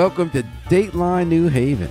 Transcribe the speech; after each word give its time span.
Welcome 0.00 0.30
to 0.30 0.42
Dateline 0.70 1.28
New 1.28 1.48
Haven. 1.48 1.90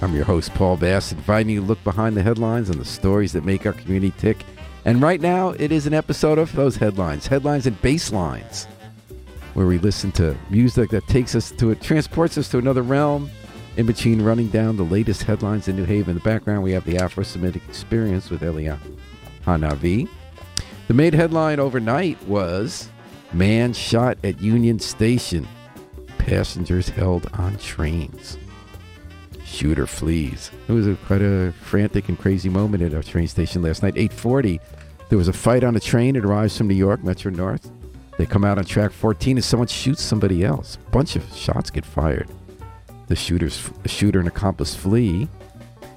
I'm 0.00 0.14
your 0.14 0.24
host, 0.24 0.54
Paul 0.54 0.76
Bass, 0.76 1.10
inviting 1.10 1.50
you 1.50 1.60
to 1.60 1.66
look 1.66 1.82
behind 1.82 2.16
the 2.16 2.22
headlines 2.22 2.70
and 2.70 2.80
the 2.80 2.84
stories 2.84 3.32
that 3.32 3.44
make 3.44 3.66
our 3.66 3.72
community 3.72 4.14
tick. 4.16 4.44
And 4.84 5.02
right 5.02 5.20
now, 5.20 5.48
it 5.48 5.72
is 5.72 5.88
an 5.88 5.92
episode 5.92 6.38
of 6.38 6.52
those 6.52 6.76
headlines, 6.76 7.26
headlines 7.26 7.66
and 7.66 7.76
basslines, 7.82 8.66
where 9.54 9.66
we 9.66 9.78
listen 9.78 10.12
to 10.12 10.36
music 10.50 10.90
that 10.90 11.04
takes 11.08 11.34
us 11.34 11.50
to 11.50 11.72
it, 11.72 11.82
transports 11.82 12.38
us 12.38 12.48
to 12.50 12.58
another 12.58 12.82
realm. 12.82 13.28
In 13.76 13.86
between 13.86 14.22
running 14.22 14.46
down 14.46 14.76
the 14.76 14.84
latest 14.84 15.24
headlines 15.24 15.66
in 15.66 15.74
New 15.74 15.84
Haven, 15.84 16.10
in 16.10 16.18
the 16.18 16.22
background 16.22 16.62
we 16.62 16.70
have 16.70 16.84
the 16.84 16.98
Afro-Semitic 16.98 17.62
Experience 17.68 18.30
with 18.30 18.42
Eliyahu 18.42 18.78
Hanavi. 19.44 20.08
The 20.86 20.94
main 20.94 21.12
headline 21.12 21.58
overnight 21.58 22.22
was 22.22 22.88
"Man 23.32 23.72
shot 23.72 24.16
at 24.22 24.40
Union 24.40 24.78
Station." 24.78 25.48
Passengers 26.26 26.88
held 26.88 27.28
on 27.32 27.58
trains. 27.58 28.38
Shooter 29.44 29.88
flees. 29.88 30.52
It 30.68 30.72
was 30.72 30.86
a, 30.86 30.94
quite 30.94 31.20
a 31.20 31.52
frantic 31.60 32.08
and 32.08 32.16
crazy 32.16 32.48
moment 32.48 32.82
at 32.84 32.94
our 32.94 33.02
train 33.02 33.26
station 33.26 33.60
last 33.60 33.82
night. 33.82 33.96
8:40, 33.96 34.60
there 35.08 35.18
was 35.18 35.26
a 35.26 35.32
fight 35.32 35.64
on 35.64 35.74
a 35.74 35.80
train. 35.80 36.14
It 36.14 36.24
arrives 36.24 36.56
from 36.56 36.68
New 36.68 36.76
York, 36.76 37.02
Metro 37.02 37.32
North. 37.32 37.70
They 38.18 38.26
come 38.26 38.44
out 38.44 38.56
on 38.56 38.64
track 38.64 38.92
14, 38.92 39.36
and 39.36 39.44
someone 39.44 39.66
shoots 39.66 40.00
somebody 40.00 40.44
else. 40.44 40.78
A 40.86 40.90
bunch 40.90 41.16
of 41.16 41.24
shots 41.34 41.70
get 41.70 41.84
fired. 41.84 42.28
The 43.08 43.16
shooters, 43.16 43.68
the 43.82 43.88
shooter 43.88 44.20
and 44.20 44.28
accomplice 44.28 44.76
flee. 44.76 45.28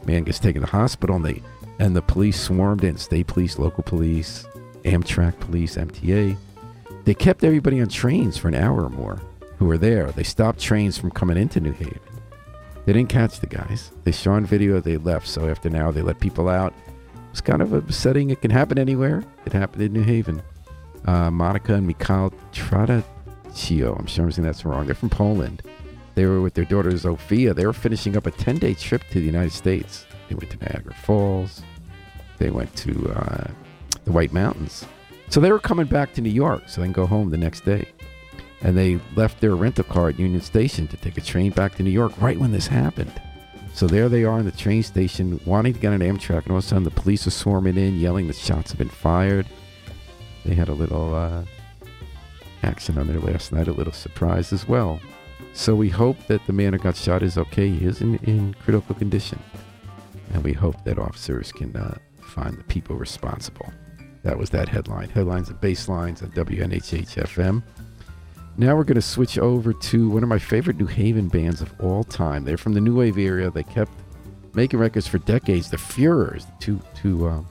Man 0.08 0.24
gets 0.24 0.40
taken 0.40 0.62
to 0.62 0.68
hospital, 0.68 1.18
and 1.18 1.26
they 1.26 1.44
and 1.78 1.96
the 1.96 2.02
police 2.02 2.42
swarmed 2.42 2.84
in. 2.84 2.98
State 2.98 3.28
police, 3.28 3.60
local 3.60 3.84
police, 3.84 4.48
Amtrak 4.84 5.40
police, 5.40 5.76
MTA. 5.76 6.36
They 7.04 7.14
kept 7.14 7.44
everybody 7.44 7.80
on 7.80 7.90
trains 7.90 8.38
for 8.38 8.48
an 8.48 8.56
hour 8.56 8.84
or 8.84 8.90
more 8.90 9.22
who 9.58 9.66
were 9.66 9.78
there. 9.78 10.12
They 10.12 10.24
stopped 10.24 10.60
trains 10.60 10.98
from 10.98 11.12
coming 11.12 11.38
into 11.38 11.60
New 11.60 11.72
Haven. 11.72 12.00
They 12.86 12.94
didn't 12.94 13.10
catch 13.10 13.40
the 13.40 13.48
guys. 13.48 13.92
They 14.04 14.12
saw 14.12 14.34
on 14.34 14.46
video 14.46 14.80
they 14.80 14.98
left. 14.98 15.28
So 15.28 15.50
after 15.50 15.70
now, 15.70 15.92
they 15.92 16.02
let 16.02 16.20
people 16.20 16.50
out. 16.50 16.74
It's 17.32 17.42
kind 17.42 17.62
of 17.62 17.74
a 17.74 17.92
setting. 17.92 18.30
It 18.30 18.42
can 18.42 18.52
happen 18.52 18.78
anywhere. 18.78 19.24
It 19.46 19.54
happened 19.54 19.82
in 19.82 19.94
New 19.94 20.04
Haven. 20.04 20.42
Uh, 21.06 21.32
Monica 21.32 21.74
and 21.74 21.88
Mikhail 21.88 22.32
Tradicio. 22.54 24.00
I'm 24.00 24.06
sure 24.06 24.26
I'm 24.26 24.32
saying 24.32 24.46
that's 24.46 24.66
wrong. 24.66 24.86
They're 24.86 24.96
from 24.96 25.10
Poland. 25.10 25.62
They 26.14 26.26
were 26.26 26.42
with 26.42 26.54
their 26.54 26.66
daughter 26.66 26.92
Zofia. 26.92 27.54
They 27.54 27.66
were 27.66 27.74
finishing 27.74 28.16
up 28.16 28.26
a 28.26 28.32
10 28.32 28.58
day 28.60 28.74
trip 28.74 29.04
to 29.12 29.20
the 29.20 29.26
United 29.26 29.52
States. 29.52 30.06
They 30.30 30.36
went 30.36 30.52
to 30.52 30.58
Niagara 30.58 30.94
Falls. 30.94 31.62
They 32.38 32.52
went 32.52 32.76
to 32.78 33.12
uh, 33.12 33.48
the 34.06 34.12
White 34.12 34.32
Mountains. 34.32 34.86
So 35.30 35.40
they 35.40 35.52
were 35.52 35.60
coming 35.60 35.88
back 35.88 36.14
to 36.14 36.22
New 36.22 36.30
York 36.30 36.64
so 36.68 36.82
they 36.82 36.88
can 36.88 36.94
go 36.94 37.06
home 37.06 37.32
the 37.32 37.38
next 37.38 37.66
day. 37.66 37.88
And 38.66 38.76
they 38.76 39.00
left 39.16 39.42
their 39.42 39.56
rental 39.56 39.84
car 39.84 40.10
at 40.10 40.18
Union 40.18 40.42
Station 40.42 40.88
to 40.88 40.98
take 40.98 41.20
a 41.20 41.22
train 41.22 41.52
back 41.52 41.76
to 41.76 41.84
New 41.84 41.92
York 41.92 42.20
right 42.20 42.40
when 42.40 42.52
this 42.52 42.66
happened. 42.66 43.14
So 43.76 43.86
there 43.86 44.10
they 44.10 44.24
are 44.24 44.40
in 44.40 44.46
the 44.46 44.52
train 44.52 44.82
station 44.82 45.40
wanting 45.46 45.74
to 45.74 45.80
get 45.80 45.94
on 45.94 46.00
Amtrak, 46.00 46.44
and 46.44 46.52
all 46.52 46.58
of 46.58 46.64
a 46.64 46.68
sudden 46.68 46.84
the 46.84 46.90
police 46.90 47.28
are 47.28 47.32
swarming 47.32 47.78
in, 47.78 48.00
yelling 48.00 48.26
that 48.26 48.36
shots 48.36 48.72
have 48.72 48.80
been 48.80 48.90
fired. 48.90 49.46
They 50.46 50.56
had 50.56 50.70
a 50.70 50.74
little 50.74 51.14
uh, 51.14 51.44
action 52.64 52.98
on 52.98 53.06
there 53.06 53.20
last 53.20 53.52
night, 53.52 53.68
a 53.68 53.72
little 53.72 53.94
surprise 53.94 54.52
as 54.52 54.68
well. 54.68 55.00
So 55.54 55.76
we 55.76 55.90
hope 55.90 56.18
that 56.26 56.44
the 56.48 56.54
man 56.54 56.74
who 56.74 56.80
got 56.80 56.96
shot 56.96 57.22
is 57.22 57.38
okay. 57.38 57.70
He 57.70 57.86
is 57.86 58.02
in, 58.02 58.16
in 58.24 58.56
critical 58.56 58.96
condition. 58.96 59.38
And 60.34 60.44
we 60.44 60.54
hope 60.54 60.84
that 60.86 60.98
officers 60.98 61.52
can 61.52 61.76
uh, 61.76 62.00
find 62.20 62.58
the 62.58 62.64
people 62.64 62.96
responsible. 62.96 63.72
That 64.24 64.40
was 64.40 64.50
that 64.50 64.68
headline. 64.70 65.10
Headlines 65.10 65.50
and 65.50 65.62
basslines 65.62 66.24
at 66.24 66.32
WNHH 66.32 67.14
FM. 67.28 67.62
Now 68.58 68.76
we're 68.76 68.86
going 68.86 68.96
to 68.96 69.02
switch 69.02 69.38
over 69.38 69.74
to 69.74 70.10
one 70.10 70.24
of 70.24 70.30
my 70.30 70.40
favorite 70.40 70.78
New 70.78 70.86
Haven 70.86 71.28
bands 71.28 71.62
of 71.62 71.74
all 71.82 72.06
time. 72.06 72.46
They're 72.46 72.58
from 72.58 72.74
the 72.74 72.80
New 72.80 72.96
Wave 72.96 73.18
area. 73.18 73.52
They 73.52 73.64
kept 73.64 73.92
making 74.54 74.80
records 74.80 75.08
for 75.08 75.18
decades. 75.20 75.70
The 75.70 75.78
Furors, 75.78 76.48
two 76.62 76.80
two 76.96 77.28
uh, 77.28 77.42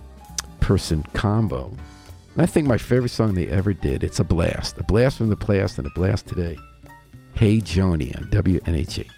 person 0.60 1.02
combo. 1.12 1.66
And 2.32 2.42
I 2.42 2.46
think 2.46 2.66
my 2.66 2.78
favorite 2.78 3.10
song 3.10 3.34
they 3.34 3.48
ever 3.48 3.74
did. 3.74 4.02
It's 4.02 4.18
a 4.18 4.24
blast, 4.24 4.78
a 4.78 4.84
blast 4.84 5.18
from 5.18 5.28
the 5.28 5.36
past 5.36 5.76
and 5.78 5.86
a 5.86 5.90
blast 5.90 6.26
today. 6.26 6.56
Hey 7.34 7.58
Joni 7.58 8.16
on 8.16 8.30
WNHH. 8.30 9.10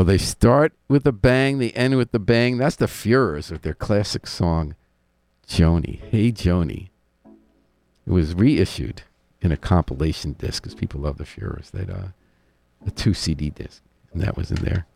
Well, 0.00 0.06
they 0.06 0.16
start 0.18 0.72
with 0.88 1.06
a 1.06 1.12
bang, 1.12 1.58
they 1.58 1.72
end 1.72 1.96
with 1.98 2.12
the 2.12 2.18
bang. 2.18 2.56
That's 2.56 2.76
the 2.76 2.88
Furors 2.88 3.50
with 3.50 3.60
their 3.60 3.74
classic 3.74 4.26
song, 4.26 4.74
Joni. 5.50 6.00
Hey, 6.10 6.30
Joni. 6.30 6.90
It 8.06 8.12
was 8.12 8.34
reissued 8.34 9.02
in 9.42 9.50
a 9.50 9.56
compilation 9.56 10.34
disc 10.34 10.62
because 10.62 10.76
people 10.76 11.00
love 11.00 11.18
the 11.18 11.26
Furors. 11.26 11.70
They'd 11.70 11.90
uh, 11.90 12.08
a 12.86 12.90
two 12.92 13.14
CD 13.14 13.50
disc, 13.50 13.82
and 14.12 14.22
that 14.22 14.36
was 14.36 14.52
in 14.52 14.64
there. 14.64 14.86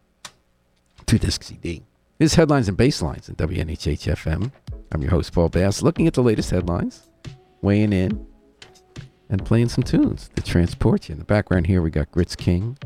Two 1.06 1.18
disc 1.18 1.42
CD. 1.42 1.82
Here's 2.20 2.34
headlines 2.34 2.68
and 2.68 2.78
basslines 2.78 3.28
in 3.28 3.34
WNHH 3.34 4.14
FM. 4.14 4.52
I'm 4.92 5.02
your 5.02 5.10
host, 5.10 5.32
Paul 5.32 5.48
Bass, 5.48 5.82
looking 5.82 6.06
at 6.06 6.14
the 6.14 6.22
latest 6.22 6.50
headlines, 6.50 7.10
weighing 7.60 7.92
in, 7.92 8.24
and 9.28 9.44
playing 9.44 9.70
some 9.70 9.82
tunes 9.82 10.30
to 10.36 10.42
transport 10.42 11.08
you. 11.08 11.14
In 11.14 11.18
the 11.18 11.24
background 11.24 11.66
here, 11.66 11.82
we 11.82 11.90
got 11.90 12.12
Grits 12.12 12.36
King, 12.36 12.78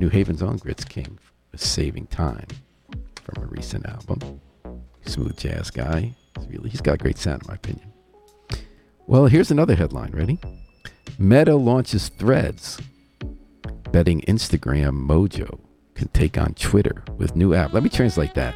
New 0.00 0.08
Haven's 0.08 0.42
own 0.42 0.56
Grits 0.56 0.84
King, 0.84 1.20
Saving 1.54 2.08
Time 2.08 2.48
from 3.22 3.44
a 3.44 3.46
recent 3.46 3.86
album. 3.86 4.40
Smooth 5.06 5.38
jazz 5.38 5.70
guy. 5.70 6.14
He's 6.38 6.48
really, 6.48 6.70
he's 6.70 6.80
got 6.80 6.98
great 6.98 7.18
sound, 7.18 7.42
in 7.42 7.48
my 7.48 7.54
opinion. 7.54 7.92
Well, 9.06 9.26
here's 9.26 9.50
another 9.50 9.74
headline. 9.74 10.12
Ready? 10.12 10.38
Meta 11.18 11.56
launches 11.56 12.08
Threads, 12.08 12.80
betting 13.90 14.22
Instagram 14.22 15.06
Mojo 15.06 15.60
can 15.94 16.08
take 16.08 16.38
on 16.38 16.54
Twitter 16.54 17.04
with 17.18 17.36
new 17.36 17.54
app. 17.54 17.72
Let 17.72 17.82
me 17.82 17.88
translate 17.90 18.34
that. 18.34 18.54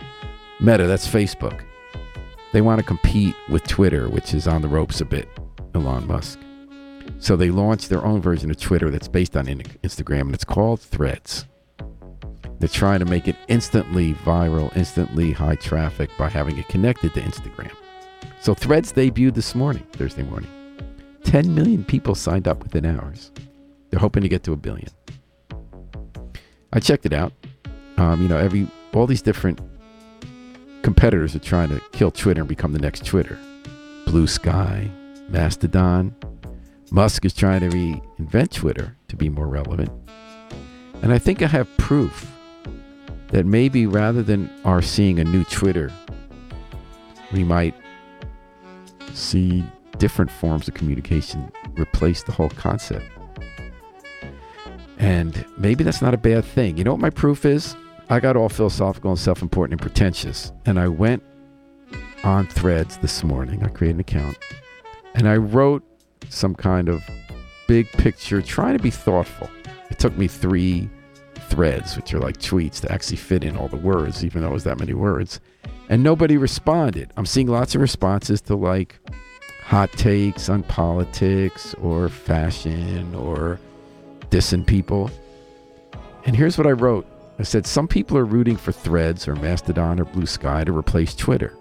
Meta, 0.61 0.87
that's 0.87 1.06
Facebook. 1.06 1.62
They 2.52 2.62
want 2.62 2.81
to 2.81 2.87
compete 2.87 3.34
with 3.50 3.64
Twitter, 3.64 4.08
which 4.08 4.32
is 4.32 4.49
on 4.49 4.62
the 4.62 4.69
ropes 4.69 5.00
a 5.00 5.05
bit, 5.05 5.28
Elon 5.75 6.06
Musk. 6.06 6.38
So 7.19 7.37
they 7.37 7.50
launched 7.50 7.88
their 7.88 8.05
own 8.05 8.23
version 8.23 8.50
of 8.50 8.58
Twitter 8.58 8.90
that's 8.90 9.08
based 9.08 9.37
on 9.37 9.46
Instagram, 9.46 10.23
and 10.23 10.34
it's 10.34 10.44
called 10.44 10.81
Threads. 10.81 11.46
They're 12.58 12.69
trying 12.69 13.00
to 13.00 13.05
make 13.05 13.29
it 13.29 13.37
instantly 13.49 14.14
viral, 14.14 14.75
instantly 14.76 15.32
high 15.32 15.56
traffic 15.56 16.11
by 16.19 16.29
having 16.29 16.58
it 16.58 16.69
connected 16.69 17.12
to 17.14 17.20
Instagram. 17.20 17.73
So 18.41 18.55
Threads 18.55 18.93
debuted 18.93 19.35
this 19.35 19.55
morning, 19.55 19.87
Thursday 19.93 20.23
morning. 20.23 20.50
10 21.25 21.55
million 21.55 21.85
people 21.85 22.14
signed 22.14 22.47
up 22.49 22.62
within 22.62 22.87
hours. 22.87 23.31
They're 23.91 24.00
hoping 24.00 24.23
to 24.23 24.29
get 24.29 24.43
to 24.44 24.53
a 24.53 24.56
billion. 24.56 24.88
I 26.73 26.81
checked 26.81 27.06
it 27.06 27.12
out. 27.12 27.32
Um, 27.97 28.23
you 28.23 28.29
know, 28.29 28.38
every 28.38 28.69
all 28.94 29.06
these 29.06 29.23
different 29.23 29.61
competitors 30.82 31.35
are 31.35 31.41
trying 31.41 31.69
to 31.69 31.81
kill 31.93 32.11
Twitter 32.11 32.41
and 32.41 32.49
become 32.49 32.73
the 32.73 32.79
next 32.79 33.05
Twitter. 33.05 33.38
Blue 34.06 34.26
Sky, 34.26 34.88
Mastodon. 35.29 36.14
Musk 36.91 37.25
is 37.25 37.35
trying 37.35 37.61
to 37.61 37.69
reinvent 37.69 38.52
Twitter 38.52 38.97
to 39.09 39.17
be 39.17 39.29
more 39.29 39.49
relevant. 39.49 39.91
And 41.02 41.12
I 41.12 41.19
think 41.19 41.43
I 41.43 41.47
have 41.49 41.69
proof 41.76 42.36
that 43.28 43.46
maybe 43.46 43.87
rather 43.87 44.23
than 44.23 44.50
our 44.64 44.82
seeing 44.82 45.19
a 45.19 45.25
new 45.25 45.44
Twitter, 45.44 45.93
we 47.32 47.44
might 47.44 47.75
see 49.12 49.64
different 49.99 50.31
forms 50.31 50.69
of 50.69 50.75
communication 50.75 51.50
replace 51.76 52.23
the 52.23 52.32
whole 52.32 52.50
concept. 52.50 53.06
And 54.99 55.44
maybe 55.58 55.84
that's 55.84 56.00
not 56.00 56.14
a 56.14 56.19
bad 56.19 56.44
thing. 56.44 56.76
You 56.76 56.84
know 56.84 56.93
what 56.93 57.00
my 57.00 57.11
proof 57.11 57.44
is? 57.44 57.76
I 58.08 58.20
got 58.20 58.37
all 58.37 58.49
philosophical 58.49 59.11
and 59.11 59.19
self 59.19 59.43
important 59.43 59.81
and 59.81 59.82
pretentious. 59.82 60.52
And 60.64 60.78
I 60.78 60.88
went 60.88 61.23
on 62.25 62.46
threads 62.46 62.99
this 62.99 63.23
morning. 63.23 63.62
I 63.64 63.69
created 63.69 63.96
an 63.96 64.00
account 64.00 64.38
and 65.14 65.28
I 65.28 65.37
wrote 65.37 65.82
some 66.28 66.55
kind 66.55 66.88
of 66.88 67.02
big 67.67 67.90
picture, 67.93 68.43
trying 68.43 68.76
to 68.76 68.82
be 68.82 68.90
thoughtful. 68.90 69.50
It 69.90 69.99
took 69.99 70.17
me 70.17 70.28
three 70.28 70.88
threads, 71.48 71.96
which 71.96 72.12
are 72.14 72.19
like 72.19 72.38
tweets, 72.38 72.81
to 72.81 72.93
actually 72.93 73.16
fit 73.16 73.44
in 73.44 73.56
all 73.56 73.69
the 73.69 73.76
words, 73.76 74.25
even 74.25 74.43
though 74.43 74.48
it 74.48 74.54
was 74.54 74.64
that 74.64 74.78
many 74.78 74.94
words. 74.94 75.40
And 75.88 76.02
nobody 76.02 76.37
responded. 76.37 77.12
I'm 77.16 77.26
seeing 77.26 77.46
lots 77.46 77.75
of 77.75 77.81
responses 77.81 78.40
to 78.43 78.56
like 78.56 78.98
hot 79.62 79.93
takes 79.93 80.48
on 80.48 80.62
politics 80.62 81.75
or 81.75 82.08
fashion 82.08 83.14
or 83.14 83.58
dissing 84.31 84.66
people. 84.66 85.10
And 86.25 86.37
here's 86.37 86.58
what 86.58 86.66
I 86.66 86.72
wrote 86.72 87.06
I 87.38 87.43
said, 87.43 87.66
Some 87.66 87.87
people 87.88 88.16
are 88.16 88.25
rooting 88.25 88.56
for 88.56 88.72
threads 88.72 89.28
or 89.28 89.37
Mastodon 89.37 90.00
or 90.00 90.04
Blue 90.04 90.26
Sky 90.26 90.64
to 90.64 90.76
replace 90.76 91.14
Twitter, 91.14 91.54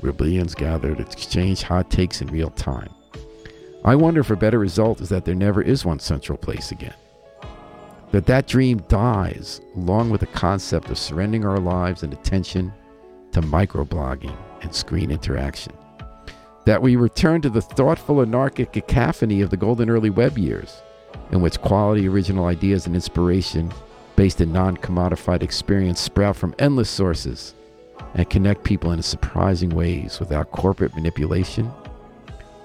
where 0.00 0.12
billions 0.12 0.54
gather 0.54 0.94
to 0.94 1.02
exchange 1.02 1.62
hot 1.62 1.90
takes 1.90 2.20
in 2.20 2.28
real 2.28 2.50
time. 2.50 2.92
I 3.84 3.94
wonder 3.94 4.20
if 4.20 4.30
a 4.30 4.36
better 4.36 4.58
result 4.58 5.00
is 5.00 5.10
that 5.10 5.24
there 5.24 5.34
never 5.34 5.60
is 5.60 5.84
one 5.84 5.98
central 5.98 6.38
place 6.38 6.72
again. 6.72 6.94
That 8.14 8.26
that 8.26 8.46
dream 8.46 8.78
dies 8.86 9.60
along 9.74 10.10
with 10.10 10.20
the 10.20 10.28
concept 10.28 10.88
of 10.88 10.98
surrendering 10.98 11.44
our 11.44 11.58
lives 11.58 12.04
and 12.04 12.12
attention 12.12 12.72
to 13.32 13.40
microblogging 13.40 14.36
and 14.62 14.72
screen 14.72 15.10
interaction. 15.10 15.72
That 16.64 16.80
we 16.80 16.94
return 16.94 17.40
to 17.42 17.50
the 17.50 17.60
thoughtful 17.60 18.22
anarchic 18.22 18.72
cacophony 18.72 19.40
of 19.40 19.50
the 19.50 19.56
golden 19.56 19.90
early 19.90 20.10
web 20.10 20.38
years, 20.38 20.80
in 21.32 21.40
which 21.40 21.60
quality 21.60 22.06
original 22.06 22.46
ideas 22.46 22.86
and 22.86 22.94
inspiration 22.94 23.72
based 24.14 24.40
in 24.40 24.52
non 24.52 24.76
commodified 24.76 25.42
experience 25.42 26.00
sprout 26.00 26.36
from 26.36 26.54
endless 26.60 26.90
sources 26.90 27.52
and 28.14 28.30
connect 28.30 28.62
people 28.62 28.92
in 28.92 29.02
surprising 29.02 29.70
ways 29.70 30.20
without 30.20 30.52
corporate 30.52 30.94
manipulation 30.94 31.68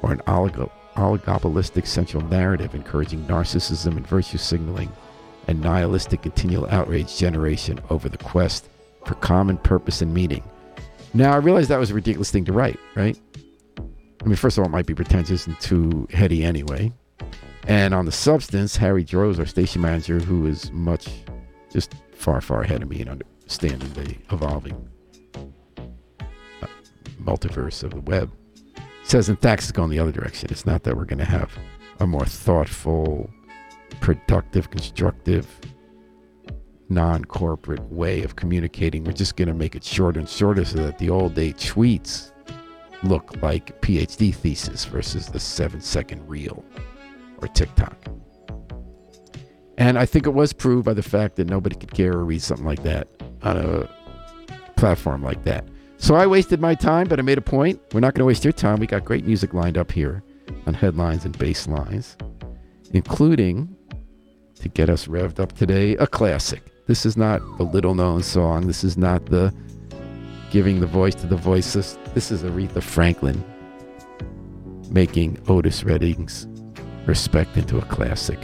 or 0.03 0.11
an 0.11 0.21
oligo- 0.27 0.69
oligopolistic 0.93 1.87
central 1.87 2.21
narrative 2.25 2.75
encouraging 2.75 3.25
narcissism 3.25 3.97
and 3.97 4.05
virtue 4.05 4.37
signaling 4.37 4.91
and 5.49 5.61
nihilistic 5.61 6.21
continual 6.21 6.67
outrage 6.69 7.17
generation 7.17 7.79
over 7.89 8.07
the 8.07 8.19
quest 8.19 8.69
for 9.03 9.15
common 9.15 9.57
purpose 9.57 9.99
and 9.99 10.13
meaning. 10.13 10.43
Now, 11.15 11.33
I 11.33 11.37
realize 11.37 11.67
that 11.69 11.79
was 11.79 11.89
a 11.89 11.95
ridiculous 11.95 12.29
thing 12.29 12.45
to 12.45 12.53
write, 12.53 12.79
right? 12.93 13.19
I 13.79 14.25
mean, 14.25 14.35
first 14.35 14.57
of 14.57 14.61
all, 14.61 14.67
it 14.67 14.71
might 14.71 14.85
be 14.85 14.93
pretentious 14.93 15.47
and 15.47 15.59
too 15.59 16.07
heady 16.11 16.43
anyway. 16.43 16.91
And 17.67 17.95
on 17.95 18.05
the 18.05 18.11
substance, 18.11 18.77
Harry 18.77 19.03
Droz, 19.03 19.39
our 19.39 19.47
station 19.47 19.81
manager, 19.81 20.19
who 20.19 20.45
is 20.45 20.71
much, 20.71 21.09
just 21.71 21.95
far, 22.13 22.41
far 22.41 22.61
ahead 22.61 22.83
of 22.83 22.89
me 22.89 23.01
in 23.01 23.09
understanding 23.09 23.91
the 23.93 24.15
evolving 24.31 24.87
uh, 26.61 26.67
multiverse 27.23 27.81
of 27.81 27.91
the 27.95 28.01
web, 28.01 28.31
says 29.03 29.29
in 29.29 29.35
fact 29.35 29.63
it's 29.63 29.71
going 29.71 29.89
the 29.89 29.97
other 29.97 30.11
direction. 30.11 30.49
It's 30.51 30.67
not 30.67 30.83
that 30.83 30.95
we're 30.95 31.05
going 31.05 31.17
to 31.19 31.25
have 31.25 31.51
a 31.99 32.05
more 32.05 32.25
thoughtful, 32.25 33.31
productive, 34.01 34.69
constructive, 34.69 35.47
non 36.89 37.25
corporate 37.25 37.83
way 37.91 38.23
of 38.23 38.35
communicating. 38.35 39.03
We're 39.03 39.13
just 39.13 39.35
going 39.35 39.47
to 39.47 39.53
make 39.53 39.75
it 39.75 39.83
shorter 39.83 40.19
and 40.19 40.27
shorter 40.27 40.65
so 40.65 40.77
that 40.79 40.97
the 40.97 41.09
old 41.09 41.35
day 41.35 41.53
tweets 41.53 42.31
look 43.03 43.41
like 43.41 43.79
PhD 43.81 44.33
thesis 44.33 44.85
versus 44.85 45.27
the 45.27 45.39
seven 45.39 45.81
second 45.81 46.27
reel 46.27 46.63
or 47.41 47.47
TikTok. 47.47 47.97
And 49.77 49.97
I 49.97 50.05
think 50.05 50.25
it 50.27 50.31
was 50.31 50.51
proved 50.51 50.85
by 50.85 50.93
the 50.93 51.03
fact 51.03 51.37
that 51.37 51.47
nobody 51.47 51.75
could 51.75 51.93
care 51.93 52.13
or 52.13 52.25
read 52.25 52.41
something 52.41 52.65
like 52.65 52.83
that 52.83 53.07
on 53.43 53.57
a 53.57 53.89
platform 54.75 55.23
like 55.23 55.43
that. 55.45 55.65
So 55.97 56.15
I 56.15 56.27
wasted 56.27 56.59
my 56.59 56.75
time, 56.75 57.07
but 57.07 57.19
I 57.19 57.21
made 57.21 57.37
a 57.37 57.41
point. 57.41 57.81
We're 57.93 58.01
not 58.01 58.13
going 58.13 58.21
to 58.21 58.25
waste 58.25 58.43
your 58.43 58.53
time. 58.53 58.79
We 58.79 58.87
got 58.87 59.05
great 59.05 59.25
music 59.25 59.53
lined 59.53 59.77
up 59.77 59.91
here 59.91 60.23
on 60.65 60.73
headlines 60.73 61.25
and 61.25 61.37
basslines, 61.37 62.15
including 62.93 63.73
to 64.61 64.69
get 64.69 64.89
us 64.89 65.07
revved 65.07 65.39
up 65.39 65.53
today, 65.53 65.95
a 65.97 66.07
classic. 66.07 66.63
This 66.87 67.05
is 67.05 67.15
not 67.15 67.41
a 67.59 67.63
little 67.63 67.95
known 67.95 68.23
song. 68.23 68.67
This 68.67 68.83
is 68.83 68.97
not 68.97 69.25
the 69.27 69.53
giving 70.51 70.79
the 70.79 70.87
voice 70.87 71.15
to 71.15 71.27
the 71.27 71.35
voiceless. 71.35 71.97
This 72.13 72.31
is 72.31 72.43
Aretha 72.43 72.81
Franklin 72.81 73.43
making 74.89 75.37
Otis 75.47 75.83
Redding's 75.83 76.47
Respect 77.05 77.57
into 77.57 77.77
a 77.77 77.81
classic. 77.85 78.37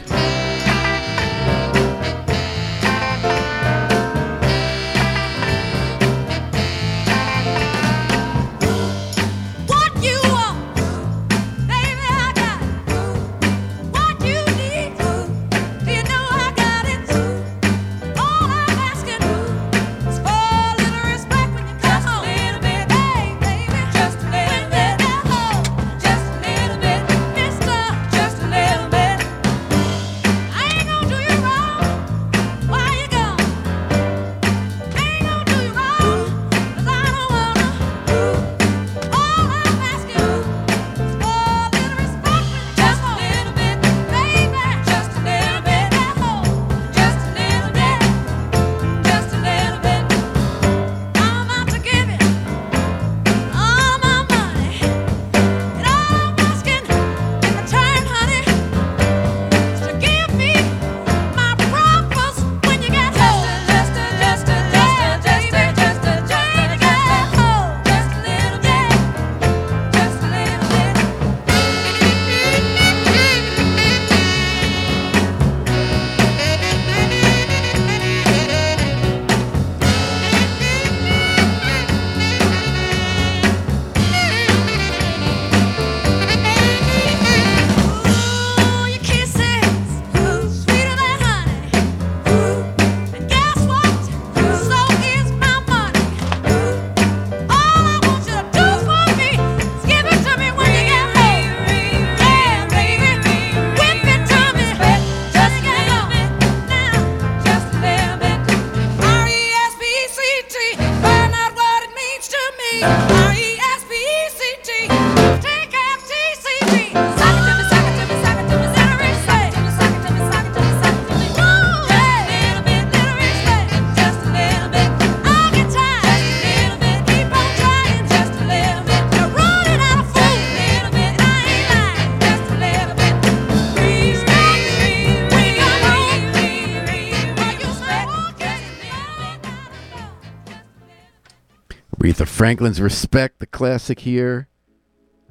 Franklin's 142.36 142.82
Respect, 142.82 143.40
the 143.40 143.46
classic 143.46 144.02
here 144.02 144.50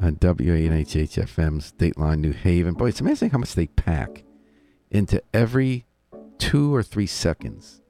on 0.00 0.16
WNHHFM's 0.16 1.72
Dateline 1.72 2.20
New 2.20 2.32
Haven. 2.32 2.72
Boy, 2.72 2.88
it's 2.88 3.02
amazing 3.02 3.28
how 3.28 3.36
much 3.36 3.54
they 3.54 3.66
pack 3.66 4.24
into 4.90 5.22
every 5.34 5.84
two 6.38 6.74
or 6.74 6.82
three 6.82 7.06
seconds 7.06 7.82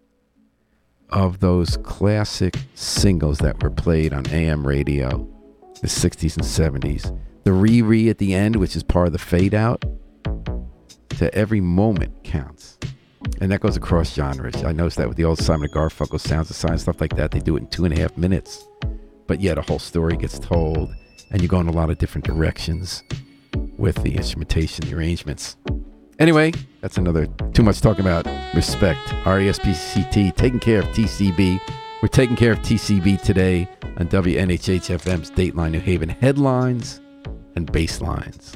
of 1.10 1.38
those 1.38 1.76
classic 1.84 2.56
singles 2.74 3.38
that 3.38 3.62
were 3.62 3.70
played 3.70 4.12
on 4.12 4.26
AM 4.32 4.66
radio, 4.66 5.24
the 5.80 5.86
60s 5.86 6.36
and 6.36 6.82
70s. 6.82 7.16
The 7.44 7.52
re-re 7.52 8.08
at 8.08 8.18
the 8.18 8.34
end, 8.34 8.56
which 8.56 8.74
is 8.74 8.82
part 8.82 9.06
of 9.06 9.12
the 9.12 9.20
fade 9.20 9.54
out, 9.54 9.84
to 11.10 11.32
every 11.32 11.60
moment 11.60 12.24
counts. 12.24 12.78
And 13.40 13.52
that 13.52 13.60
goes 13.60 13.76
across 13.76 14.12
genres. 14.12 14.64
I 14.64 14.72
noticed 14.72 14.96
that 14.96 15.06
with 15.06 15.16
the 15.16 15.24
old 15.24 15.38
Simon 15.38 15.70
and 15.70 15.72
Garfunkel 15.72 16.18
sounds 16.18 16.54
science, 16.56 16.82
stuff 16.82 17.00
like 17.00 17.14
that. 17.14 17.30
They 17.30 17.38
do 17.38 17.54
it 17.56 17.60
in 17.60 17.66
two 17.68 17.84
and 17.84 17.96
a 17.96 18.00
half 18.00 18.16
minutes. 18.16 18.66
But 19.26 19.40
yet 19.40 19.58
a 19.58 19.62
whole 19.62 19.78
story 19.78 20.16
gets 20.16 20.38
told, 20.38 20.94
and 21.30 21.40
you 21.40 21.48
go 21.48 21.60
in 21.60 21.68
a 21.68 21.72
lot 21.72 21.90
of 21.90 21.98
different 21.98 22.26
directions 22.26 23.02
with 23.78 24.02
the 24.02 24.14
instrumentation, 24.16 24.86
the 24.86 24.96
arrangements. 24.96 25.56
Anyway, 26.18 26.52
that's 26.80 26.96
another 26.96 27.26
too 27.52 27.62
much 27.62 27.80
talking 27.80 28.04
about 28.04 28.26
respect. 28.54 29.00
R 29.26 29.40
E 29.40 29.48
S 29.48 29.58
P 29.58 29.72
C 29.74 30.04
T, 30.12 30.30
taking 30.32 30.60
care 30.60 30.80
of 30.80 30.86
TCB. 30.86 31.60
We're 32.02 32.08
taking 32.08 32.36
care 32.36 32.52
of 32.52 32.58
TCB 32.58 33.22
today 33.22 33.68
on 33.96 34.08
WNHHFM's 34.08 35.30
Dateline 35.30 35.72
New 35.72 35.80
Haven 35.80 36.10
headlines 36.10 37.00
and 37.56 37.70
basslines. 37.72 38.54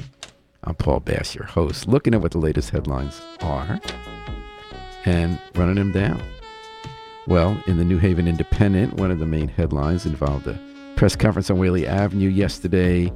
I'm 0.63 0.75
Paul 0.75 0.99
Bass, 0.99 1.33
your 1.33 1.45
host, 1.45 1.87
looking 1.87 2.13
at 2.13 2.21
what 2.21 2.31
the 2.31 2.37
latest 2.37 2.69
headlines 2.69 3.19
are 3.41 3.79
and 5.05 5.41
running 5.55 5.75
them 5.75 5.91
down. 5.91 6.21
Well, 7.29 7.61
in 7.67 7.77
the 7.77 7.85
New 7.85 7.99
Haven 7.99 8.27
Independent, 8.27 8.95
one 8.95 9.11
of 9.11 9.19
the 9.19 9.25
main 9.27 9.49
headlines 9.49 10.07
involved 10.07 10.47
a 10.47 10.59
press 10.95 11.15
conference 11.15 11.51
on 11.51 11.59
Whaley 11.59 11.85
Avenue 11.85 12.27
yesterday. 12.27 13.13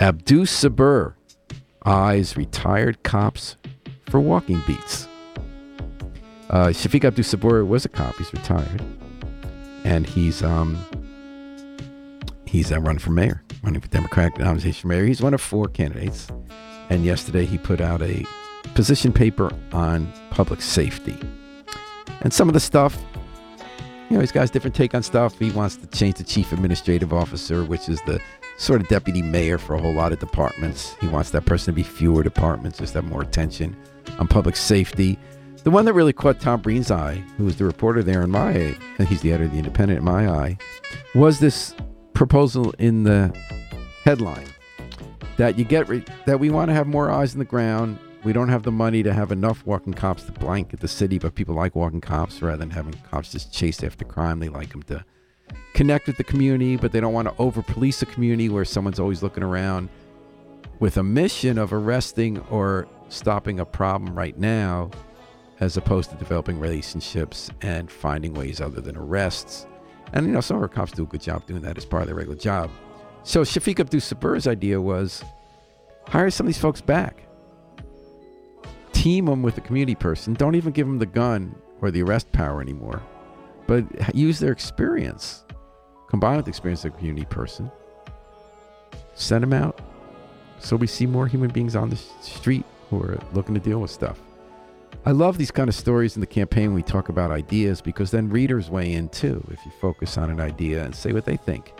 Abdussabur 0.00 1.14
eyes 1.86 2.36
retired 2.36 3.00
cops 3.04 3.56
for 4.10 4.18
walking 4.18 4.60
beats. 4.66 5.06
Uh, 6.50 6.70
Shafiq 6.70 7.02
Abdussabur 7.02 7.64
was 7.64 7.84
a 7.84 7.88
cop. 7.88 8.16
He's 8.16 8.32
retired, 8.32 8.82
and 9.84 10.04
he's 10.04 10.42
um 10.42 10.76
he's 12.44 12.72
uh, 12.72 12.80
running 12.80 12.98
for 12.98 13.12
mayor, 13.12 13.44
running 13.62 13.80
for 13.80 13.86
Democratic 13.86 14.36
nomination 14.40 14.72
for 14.72 14.88
mayor. 14.88 15.06
He's 15.06 15.22
one 15.22 15.32
of 15.32 15.40
four 15.40 15.68
candidates, 15.68 16.26
and 16.90 17.04
yesterday 17.04 17.44
he 17.44 17.56
put 17.56 17.80
out 17.80 18.02
a 18.02 18.26
position 18.74 19.12
paper 19.12 19.48
on 19.72 20.12
public 20.30 20.60
safety, 20.60 21.16
and 22.22 22.32
some 22.32 22.48
of 22.48 22.54
the 22.54 22.60
stuff. 22.60 23.00
You 24.08 24.16
know, 24.16 24.20
he's 24.20 24.32
got 24.32 24.42
his 24.42 24.50
different 24.50 24.74
take 24.74 24.94
on 24.94 25.02
stuff. 25.02 25.38
He 25.38 25.50
wants 25.50 25.76
to 25.76 25.86
change 25.88 26.16
the 26.16 26.24
chief 26.24 26.52
administrative 26.52 27.12
officer, 27.12 27.64
which 27.64 27.88
is 27.88 28.00
the 28.02 28.20
sort 28.56 28.80
of 28.80 28.88
deputy 28.88 29.20
mayor 29.20 29.58
for 29.58 29.74
a 29.74 29.80
whole 29.80 29.92
lot 29.92 30.12
of 30.12 30.18
departments. 30.18 30.94
He 31.00 31.08
wants 31.08 31.30
that 31.30 31.44
person 31.44 31.72
to 31.72 31.76
be 31.76 31.82
fewer 31.82 32.22
departments, 32.22 32.78
just 32.78 32.94
have 32.94 33.04
more 33.04 33.22
attention 33.22 33.76
on 34.18 34.26
public 34.26 34.56
safety. 34.56 35.18
The 35.62 35.70
one 35.70 35.84
that 35.84 35.92
really 35.92 36.14
caught 36.14 36.40
Tom 36.40 36.62
Breen's 36.62 36.90
eye, 36.90 37.22
who 37.36 37.44
was 37.44 37.56
the 37.56 37.64
reporter 37.64 38.02
there 38.02 38.22
in 38.22 38.30
my 38.30 38.74
eye, 38.98 39.04
he's 39.04 39.20
the 39.20 39.32
editor 39.32 39.44
of 39.44 39.52
the 39.52 39.58
Independent 39.58 39.98
in 39.98 40.04
my 40.04 40.28
eye, 40.28 40.58
was 41.14 41.40
this 41.40 41.74
proposal 42.14 42.72
in 42.78 43.04
the 43.04 43.36
headline 44.04 44.46
that 45.36 45.58
you 45.58 45.64
get 45.64 45.88
re- 45.88 46.04
that 46.26 46.40
we 46.40 46.50
want 46.50 46.68
to 46.68 46.74
have 46.74 46.86
more 46.86 47.10
eyes 47.10 47.34
on 47.34 47.38
the 47.38 47.44
ground. 47.44 47.98
We 48.24 48.32
don't 48.32 48.48
have 48.48 48.64
the 48.64 48.72
money 48.72 49.02
to 49.04 49.12
have 49.12 49.30
enough 49.30 49.64
walking 49.64 49.94
cops 49.94 50.24
to 50.24 50.32
blanket 50.32 50.80
the 50.80 50.88
city, 50.88 51.18
but 51.18 51.34
people 51.34 51.54
like 51.54 51.76
walking 51.76 52.00
cops 52.00 52.42
rather 52.42 52.56
than 52.56 52.70
having 52.70 52.94
cops 53.10 53.30
just 53.30 53.52
chase 53.52 53.82
after 53.84 54.04
crime. 54.04 54.40
They 54.40 54.48
like 54.48 54.70
them 54.70 54.82
to 54.84 55.04
connect 55.74 56.08
with 56.08 56.16
the 56.16 56.24
community, 56.24 56.76
but 56.76 56.90
they 56.90 57.00
don't 57.00 57.12
want 57.12 57.28
to 57.28 57.34
over 57.38 57.62
police 57.62 58.02
a 58.02 58.06
community 58.06 58.48
where 58.48 58.64
someone's 58.64 58.98
always 58.98 59.22
looking 59.22 59.44
around 59.44 59.88
with 60.80 60.96
a 60.96 61.02
mission 61.02 61.58
of 61.58 61.72
arresting 61.72 62.38
or 62.50 62.88
stopping 63.08 63.60
a 63.60 63.64
problem 63.64 64.16
right 64.16 64.36
now, 64.36 64.90
as 65.60 65.76
opposed 65.76 66.10
to 66.10 66.16
developing 66.16 66.58
relationships 66.58 67.50
and 67.62 67.90
finding 67.90 68.34
ways 68.34 68.60
other 68.60 68.80
than 68.80 68.96
arrests. 68.96 69.66
And 70.12 70.26
you 70.26 70.32
know, 70.32 70.40
some 70.40 70.56
of 70.56 70.62
our 70.62 70.68
cops 70.68 70.92
do 70.92 71.04
a 71.04 71.06
good 71.06 71.20
job 71.20 71.46
doing 71.46 71.62
that 71.62 71.76
as 71.76 71.84
part 71.84 72.02
of 72.02 72.08
their 72.08 72.16
regular 72.16 72.38
job. 72.38 72.70
So 73.22 73.42
Shafiq 73.42 73.76
Abdussabur's 73.76 74.46
idea 74.46 74.80
was 74.80 75.22
hire 76.08 76.30
some 76.30 76.46
of 76.46 76.48
these 76.48 76.60
folks 76.60 76.80
back. 76.80 77.27
Team 78.98 79.26
them 79.26 79.42
with 79.42 79.56
a 79.58 79.60
community 79.60 79.94
person. 79.94 80.34
Don't 80.34 80.56
even 80.56 80.72
give 80.72 80.86
them 80.86 80.98
the 80.98 81.06
gun 81.06 81.54
or 81.80 81.92
the 81.92 82.02
arrest 82.02 82.32
power 82.32 82.60
anymore, 82.60 83.00
but 83.68 83.84
use 84.14 84.40
their 84.40 84.50
experience 84.50 85.44
combined 86.08 86.38
with 86.38 86.46
the 86.46 86.50
experience 86.50 86.84
of 86.84 86.92
a 86.92 86.96
community 86.96 87.26
person, 87.26 87.70
send 89.14 89.42
them 89.42 89.52
out 89.52 89.80
so 90.58 90.74
we 90.74 90.88
see 90.88 91.06
more 91.06 91.28
human 91.28 91.50
beings 91.50 91.76
on 91.76 91.90
the 91.90 91.96
street 92.20 92.64
who 92.90 93.00
are 93.00 93.18
looking 93.34 93.54
to 93.54 93.60
deal 93.60 93.78
with 93.78 93.90
stuff. 93.90 94.18
I 95.06 95.12
love 95.12 95.38
these 95.38 95.52
kind 95.52 95.68
of 95.68 95.76
stories 95.76 96.16
in 96.16 96.20
the 96.20 96.26
campaign 96.26 96.68
when 96.68 96.74
we 96.74 96.82
talk 96.82 97.08
about 97.08 97.30
ideas 97.30 97.80
because 97.80 98.10
then 98.10 98.28
readers 98.28 98.68
weigh 98.68 98.94
in 98.94 99.10
too 99.10 99.46
if 99.52 99.64
you 99.64 99.70
focus 99.80 100.18
on 100.18 100.30
an 100.30 100.40
idea 100.40 100.84
and 100.84 100.92
say 100.92 101.12
what 101.12 101.24
they 101.24 101.36
think. 101.36 101.72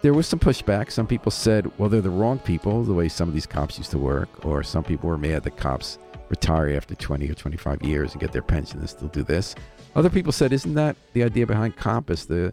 There 0.00 0.14
was 0.14 0.26
some 0.26 0.38
pushback. 0.38 0.90
Some 0.90 1.08
people 1.08 1.30
said, 1.30 1.70
well, 1.76 1.88
they're 1.88 2.00
the 2.00 2.08
wrong 2.08 2.38
people, 2.38 2.84
the 2.84 2.94
way 2.94 3.08
some 3.08 3.28
of 3.28 3.34
these 3.34 3.46
cops 3.46 3.78
used 3.78 3.90
to 3.90 3.98
work, 3.98 4.46
or 4.46 4.62
some 4.62 4.84
people 4.84 5.08
were 5.10 5.18
mad 5.18 5.42
that 5.42 5.56
cops 5.56 5.98
retire 6.28 6.76
after 6.76 6.94
20 6.94 7.28
or 7.30 7.34
25 7.34 7.82
years 7.82 8.12
and 8.12 8.20
get 8.20 8.32
their 8.32 8.42
pension 8.42 8.80
and 8.80 8.88
still 8.88 9.08
do 9.08 9.22
this. 9.22 9.54
Other 9.94 10.10
people 10.10 10.32
said, 10.32 10.52
isn't 10.52 10.74
that 10.74 10.96
the 11.12 11.22
idea 11.22 11.46
behind 11.46 11.76
Compass, 11.76 12.26
the 12.26 12.52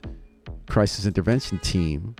crisis 0.67 1.05
intervention 1.05 1.59
team 1.59 2.15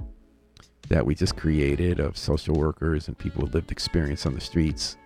that 0.89 1.05
we 1.05 1.15
just 1.15 1.35
created 1.35 1.99
of 1.99 2.17
social 2.17 2.55
workers 2.55 3.07
and 3.07 3.17
people 3.17 3.43
with 3.43 3.53
lived 3.53 3.71
experience 3.71 4.25
on 4.25 4.35
the 4.35 4.41
streets 4.41 4.97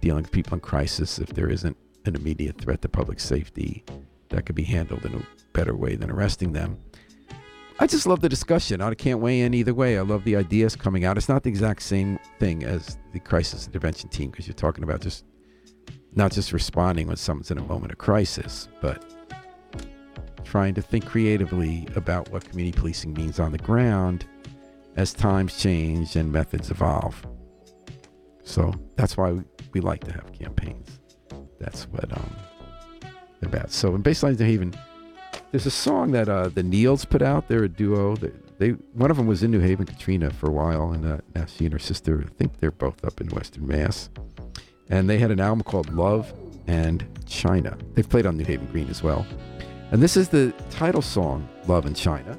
dealing 0.00 0.22
with 0.22 0.32
people 0.32 0.54
in 0.54 0.60
crisis 0.60 1.18
if 1.18 1.28
there 1.30 1.48
isn't 1.48 1.76
an 2.04 2.16
immediate 2.16 2.60
threat 2.60 2.82
to 2.82 2.88
public 2.88 3.20
safety 3.20 3.84
that 4.28 4.44
could 4.44 4.56
be 4.56 4.64
handled 4.64 5.04
in 5.04 5.14
a 5.14 5.22
better 5.52 5.74
way 5.74 5.94
than 5.94 6.10
arresting 6.10 6.52
them. 6.52 6.78
I 7.78 7.86
just 7.86 8.06
love 8.06 8.20
the 8.20 8.28
discussion. 8.28 8.80
I 8.80 8.94
can't 8.94 9.20
weigh 9.20 9.40
in 9.40 9.54
either 9.54 9.74
way. 9.74 9.98
I 9.98 10.02
love 10.02 10.24
the 10.24 10.36
ideas 10.36 10.76
coming 10.76 11.04
out. 11.04 11.16
It's 11.16 11.28
not 11.28 11.42
the 11.42 11.48
exact 11.48 11.82
same 11.82 12.18
thing 12.38 12.64
as 12.64 12.98
the 13.12 13.20
crisis 13.20 13.66
intervention 13.66 14.08
team 14.08 14.30
because 14.30 14.46
you're 14.46 14.54
talking 14.54 14.84
about 14.84 15.00
just 15.00 15.24
not 16.14 16.32
just 16.32 16.52
responding 16.52 17.06
when 17.06 17.16
someone's 17.16 17.50
in 17.50 17.58
a 17.58 17.62
moment 17.62 17.92
of 17.92 17.98
crisis, 17.98 18.68
but 18.80 19.04
trying 20.44 20.74
to 20.74 20.82
think 20.82 21.06
creatively 21.06 21.88
about 21.96 22.30
what 22.30 22.44
community 22.44 22.78
policing 22.78 23.14
means 23.14 23.40
on 23.40 23.52
the 23.52 23.58
ground 23.58 24.26
as 24.96 25.14
times 25.14 25.56
change 25.56 26.16
and 26.16 26.30
methods 26.30 26.70
evolve. 26.70 27.26
So 28.44 28.74
that's 28.96 29.16
why 29.16 29.38
we, 29.72 29.80
like 29.80 30.04
to 30.04 30.12
have 30.12 30.30
campaigns. 30.32 31.00
That's 31.58 31.84
what 31.84 32.12
um 32.12 32.36
they're 33.40 33.48
about. 33.48 33.70
So 33.70 33.94
in 33.94 34.02
Basslines 34.02 34.38
New 34.38 34.44
Haven, 34.46 34.74
there's 35.50 35.66
a 35.66 35.70
song 35.70 36.12
that 36.12 36.28
uh, 36.28 36.48
the 36.48 36.62
Nields 36.62 37.08
put 37.08 37.22
out. 37.22 37.48
They're 37.48 37.64
a 37.64 37.68
duo. 37.68 38.16
They, 38.16 38.32
they 38.58 38.68
one 38.92 39.10
of 39.10 39.16
them 39.16 39.26
was 39.26 39.42
in 39.42 39.50
New 39.50 39.60
Haven, 39.60 39.86
Katryna, 39.86 40.32
for 40.32 40.48
a 40.48 40.52
while, 40.52 40.92
and 40.92 41.06
uh, 41.06 41.18
now 41.34 41.46
she 41.46 41.64
and 41.64 41.72
her 41.72 41.78
sister, 41.78 42.24
I 42.26 42.32
think 42.34 42.58
they're 42.58 42.70
both 42.70 43.04
up 43.04 43.20
in 43.20 43.28
Western 43.28 43.66
Mass. 43.66 44.10
And 44.92 45.08
they 45.08 45.16
had 45.16 45.30
an 45.30 45.40
album 45.40 45.64
called 45.64 45.92
Love 45.94 46.34
and 46.66 47.08
China. 47.26 47.78
They've 47.94 48.08
played 48.08 48.26
on 48.26 48.36
New 48.36 48.44
Haven 48.44 48.66
Green 48.66 48.90
as 48.90 49.02
well. 49.02 49.26
And 49.90 50.02
this 50.02 50.18
is 50.18 50.28
the 50.28 50.52
title 50.68 51.00
song, 51.00 51.48
Love 51.66 51.86
and 51.86 51.96
China. 51.96 52.38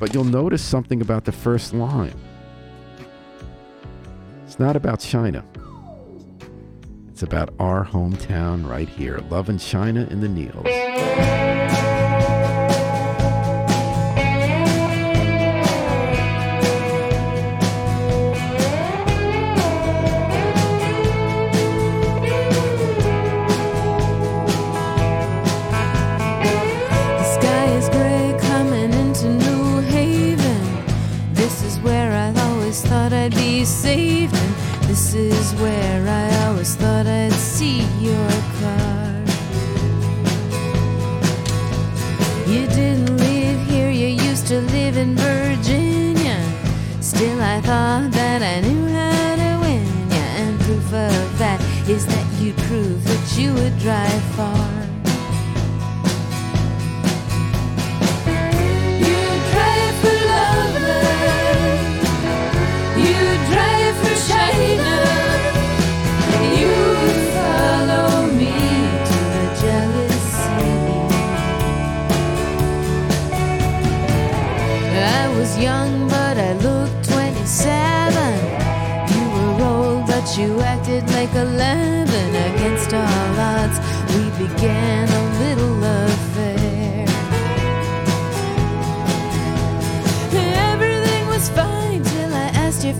But 0.00 0.14
you'll 0.14 0.24
notice 0.24 0.62
something 0.62 1.02
about 1.02 1.26
the 1.26 1.32
first 1.32 1.74
line. 1.74 2.18
It's 4.46 4.58
not 4.58 4.76
about 4.76 5.00
China. 5.00 5.44
It's 7.10 7.22
about 7.22 7.52
our 7.58 7.84
hometown 7.84 8.66
right 8.66 8.88
here. 8.88 9.18
Love 9.28 9.50
and 9.50 9.60
China 9.60 10.08
in 10.10 10.20
the 10.20 10.28
Nields. 10.28 11.37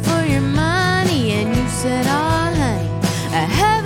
For 0.04 0.24
your 0.24 0.40
money, 0.40 1.32
and 1.32 1.48
you 1.56 1.68
said, 1.68 2.06
Oh, 2.06 2.52
honey, 2.60 2.88
I 3.34 3.44
haven't 3.58 3.77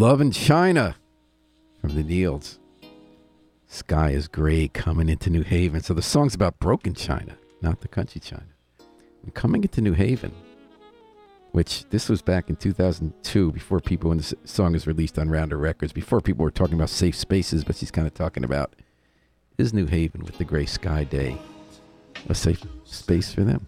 Love 0.00 0.22
in 0.22 0.30
China 0.30 0.96
from 1.78 1.94
the 1.94 2.02
Nields. 2.02 2.58
Sky 3.66 4.12
is 4.12 4.28
gray 4.28 4.66
coming 4.66 5.10
into 5.10 5.28
New 5.28 5.42
Haven. 5.42 5.82
So 5.82 5.92
the 5.92 6.00
song's 6.00 6.34
about 6.34 6.58
broken 6.58 6.94
China, 6.94 7.36
not 7.60 7.82
the 7.82 7.88
country 7.88 8.18
China. 8.18 8.46
And 9.22 9.34
coming 9.34 9.62
into 9.62 9.82
New 9.82 9.92
Haven, 9.92 10.32
which 11.52 11.84
this 11.90 12.08
was 12.08 12.22
back 12.22 12.48
in 12.48 12.56
2002, 12.56 13.52
before 13.52 13.78
people, 13.78 14.08
when 14.08 14.16
the 14.16 14.34
song 14.44 14.72
was 14.72 14.86
released 14.86 15.18
on 15.18 15.28
Rounder 15.28 15.58
Records, 15.58 15.92
before 15.92 16.22
people 16.22 16.44
were 16.44 16.50
talking 16.50 16.76
about 16.76 16.88
safe 16.88 17.14
spaces, 17.14 17.62
but 17.62 17.76
she's 17.76 17.90
kind 17.90 18.06
of 18.06 18.14
talking 18.14 18.42
about 18.42 18.74
is 19.58 19.74
New 19.74 19.84
Haven 19.84 20.24
with 20.24 20.38
the 20.38 20.44
gray 20.44 20.64
sky 20.64 21.04
day 21.04 21.36
a 22.26 22.34
safe 22.34 22.62
space 22.84 23.34
for 23.34 23.44
them? 23.44 23.66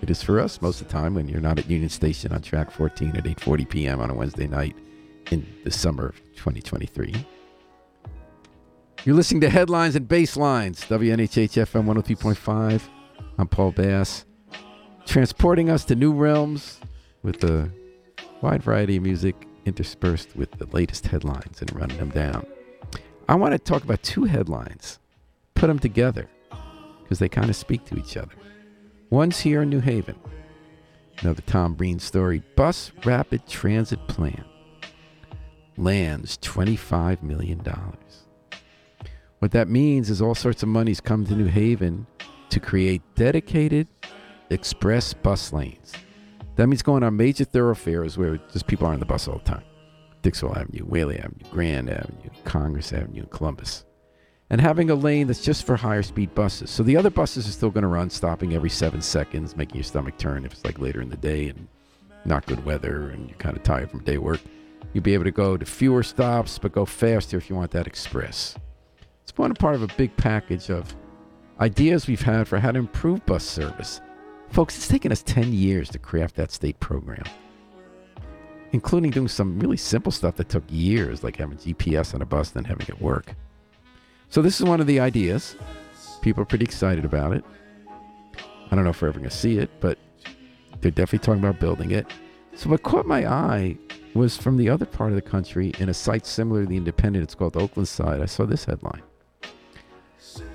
It 0.00 0.08
is 0.08 0.22
for 0.22 0.40
us 0.40 0.62
most 0.62 0.80
of 0.80 0.86
the 0.86 0.92
time 0.94 1.12
when 1.12 1.28
you're 1.28 1.42
not 1.42 1.58
at 1.58 1.68
Union 1.68 1.90
Station 1.90 2.32
on 2.32 2.40
track 2.40 2.70
14 2.70 3.14
at 3.14 3.24
8:40 3.24 3.68
p.m. 3.68 4.00
on 4.00 4.08
a 4.08 4.14
Wednesday 4.14 4.46
night 4.46 4.74
in 5.30 5.46
the 5.64 5.70
summer 5.70 6.06
of 6.06 6.16
2023. 6.36 7.14
You're 9.04 9.14
listening 9.14 9.40
to 9.42 9.50
Headlines 9.50 9.94
and 9.94 10.08
Basslines, 10.08 10.86
WNHH 10.86 11.64
FM 11.64 11.84
103.5. 11.86 12.82
I'm 13.38 13.48
Paul 13.48 13.72
Bass, 13.72 14.24
transporting 15.04 15.70
us 15.70 15.84
to 15.84 15.94
new 15.94 16.12
realms 16.12 16.80
with 17.22 17.42
a 17.44 17.70
wide 18.40 18.62
variety 18.62 18.96
of 18.96 19.02
music 19.02 19.46
interspersed 19.64 20.34
with 20.36 20.50
the 20.52 20.66
latest 20.66 21.06
headlines 21.06 21.60
and 21.60 21.74
running 21.74 21.98
them 21.98 22.10
down. 22.10 22.46
I 23.28 23.34
want 23.34 23.52
to 23.52 23.58
talk 23.58 23.84
about 23.84 24.02
two 24.02 24.24
headlines, 24.24 24.98
put 25.54 25.68
them 25.68 25.78
together 25.78 26.28
because 27.02 27.18
they 27.18 27.28
kind 27.28 27.50
of 27.50 27.56
speak 27.56 27.84
to 27.86 27.96
each 27.96 28.16
other. 28.16 28.34
One's 29.10 29.40
here 29.40 29.62
in 29.62 29.70
New 29.70 29.80
Haven. 29.80 30.16
Another 31.20 31.42
Tom 31.42 31.74
Breen 31.74 31.98
story 31.98 32.42
Bus 32.56 32.92
Rapid 33.04 33.46
Transit 33.46 34.06
Plan 34.08 34.44
lands 35.76 36.38
$25 36.38 37.22
million. 37.22 37.62
What 39.38 39.50
that 39.52 39.68
means 39.68 40.10
is 40.10 40.22
all 40.22 40.34
sorts 40.34 40.62
of 40.62 40.68
money's 40.68 41.00
come 41.00 41.24
to 41.26 41.34
New 41.34 41.46
Haven 41.46 42.06
to 42.50 42.60
create 42.60 43.02
dedicated 43.14 43.86
express 44.50 45.12
bus 45.12 45.52
lanes. 45.52 45.92
That 46.56 46.68
means 46.68 46.82
going 46.82 47.02
on 47.02 47.16
major 47.16 47.44
thoroughfares 47.44 48.16
where 48.16 48.38
just 48.50 48.66
people 48.66 48.86
are 48.86 48.92
on 48.92 49.00
the 49.00 49.06
bus 49.06 49.28
all 49.28 49.38
the 49.38 49.44
time. 49.44 49.64
Dixwell 50.22 50.56
Avenue, 50.56 50.84
Whaley 50.84 51.18
Avenue, 51.18 51.50
Grand 51.50 51.90
Avenue, 51.90 52.30
Congress 52.44 52.92
Avenue, 52.92 53.20
and 53.20 53.30
Columbus. 53.30 53.84
And 54.48 54.60
having 54.60 54.90
a 54.90 54.94
lane 54.94 55.26
that's 55.26 55.44
just 55.44 55.66
for 55.66 55.76
higher 55.76 56.02
speed 56.02 56.34
buses. 56.34 56.70
So 56.70 56.82
the 56.82 56.96
other 56.96 57.10
buses 57.10 57.48
are 57.48 57.52
still 57.52 57.70
going 57.70 57.82
to 57.82 57.88
run, 57.88 58.10
stopping 58.10 58.54
every 58.54 58.70
seven 58.70 59.02
seconds, 59.02 59.56
making 59.56 59.76
your 59.76 59.84
stomach 59.84 60.16
turn 60.18 60.44
if 60.44 60.52
it's 60.52 60.64
like 60.64 60.78
later 60.78 61.02
in 61.02 61.10
the 61.10 61.16
day 61.16 61.48
and 61.48 61.68
not 62.24 62.46
good 62.46 62.64
weather 62.64 63.10
and 63.10 63.28
you're 63.28 63.38
kind 63.38 63.56
of 63.56 63.62
tired 63.62 63.90
from 63.90 64.02
day 64.02 64.18
work. 64.18 64.40
You'll 64.96 65.02
be 65.02 65.12
able 65.12 65.24
to 65.24 65.30
go 65.30 65.58
to 65.58 65.66
fewer 65.66 66.02
stops, 66.02 66.58
but 66.58 66.72
go 66.72 66.86
faster 66.86 67.36
if 67.36 67.50
you 67.50 67.56
want 67.56 67.70
that 67.72 67.86
express. 67.86 68.56
It's 69.22 69.36
one 69.36 69.52
part 69.52 69.74
of 69.74 69.82
a 69.82 69.88
big 69.88 70.16
package 70.16 70.70
of 70.70 70.96
ideas 71.60 72.06
we've 72.06 72.22
had 72.22 72.48
for 72.48 72.58
how 72.58 72.72
to 72.72 72.78
improve 72.78 73.26
bus 73.26 73.44
service. 73.44 74.00
Folks, 74.48 74.74
it's 74.74 74.88
taken 74.88 75.12
us 75.12 75.22
10 75.22 75.52
years 75.52 75.90
to 75.90 75.98
craft 75.98 76.34
that 76.36 76.50
state 76.50 76.80
program, 76.80 77.24
including 78.72 79.10
doing 79.10 79.28
some 79.28 79.60
really 79.60 79.76
simple 79.76 80.10
stuff 80.10 80.36
that 80.36 80.48
took 80.48 80.64
years, 80.70 81.22
like 81.22 81.36
having 81.36 81.58
GPS 81.58 82.14
on 82.14 82.22
a 82.22 82.24
bus 82.24 82.56
and 82.56 82.66
having 82.66 82.86
it 82.88 82.98
work. 82.98 83.34
So, 84.30 84.40
this 84.40 84.58
is 84.58 84.66
one 84.66 84.80
of 84.80 84.86
the 84.86 84.98
ideas. 84.98 85.56
People 86.22 86.40
are 86.42 86.46
pretty 86.46 86.64
excited 86.64 87.04
about 87.04 87.34
it. 87.36 87.44
I 88.70 88.74
don't 88.74 88.84
know 88.84 88.90
if 88.92 89.02
we're 89.02 89.08
ever 89.08 89.18
going 89.18 89.28
to 89.28 89.36
see 89.36 89.58
it, 89.58 89.68
but 89.78 89.98
they're 90.80 90.90
definitely 90.90 91.18
talking 91.18 91.44
about 91.44 91.60
building 91.60 91.90
it. 91.90 92.06
So, 92.54 92.70
what 92.70 92.82
caught 92.82 93.04
my 93.04 93.30
eye 93.30 93.76
was 94.16 94.36
from 94.36 94.56
the 94.56 94.68
other 94.68 94.86
part 94.86 95.10
of 95.10 95.16
the 95.16 95.22
country 95.22 95.72
in 95.78 95.88
a 95.88 95.94
site 95.94 96.26
similar 96.26 96.62
to 96.62 96.66
the 96.66 96.76
Independent. 96.76 97.22
It's 97.22 97.34
called 97.34 97.54
Oaklandside. 97.54 98.22
I 98.22 98.26
saw 98.26 98.44
this 98.46 98.64
headline. 98.64 99.02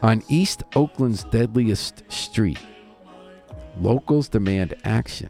On 0.02 0.24
East 0.30 0.64
Oakland's 0.76 1.24
deadliest 1.26 2.04
street, 2.12 2.60
Locals 3.80 4.28
demand 4.28 4.76
action 4.84 5.30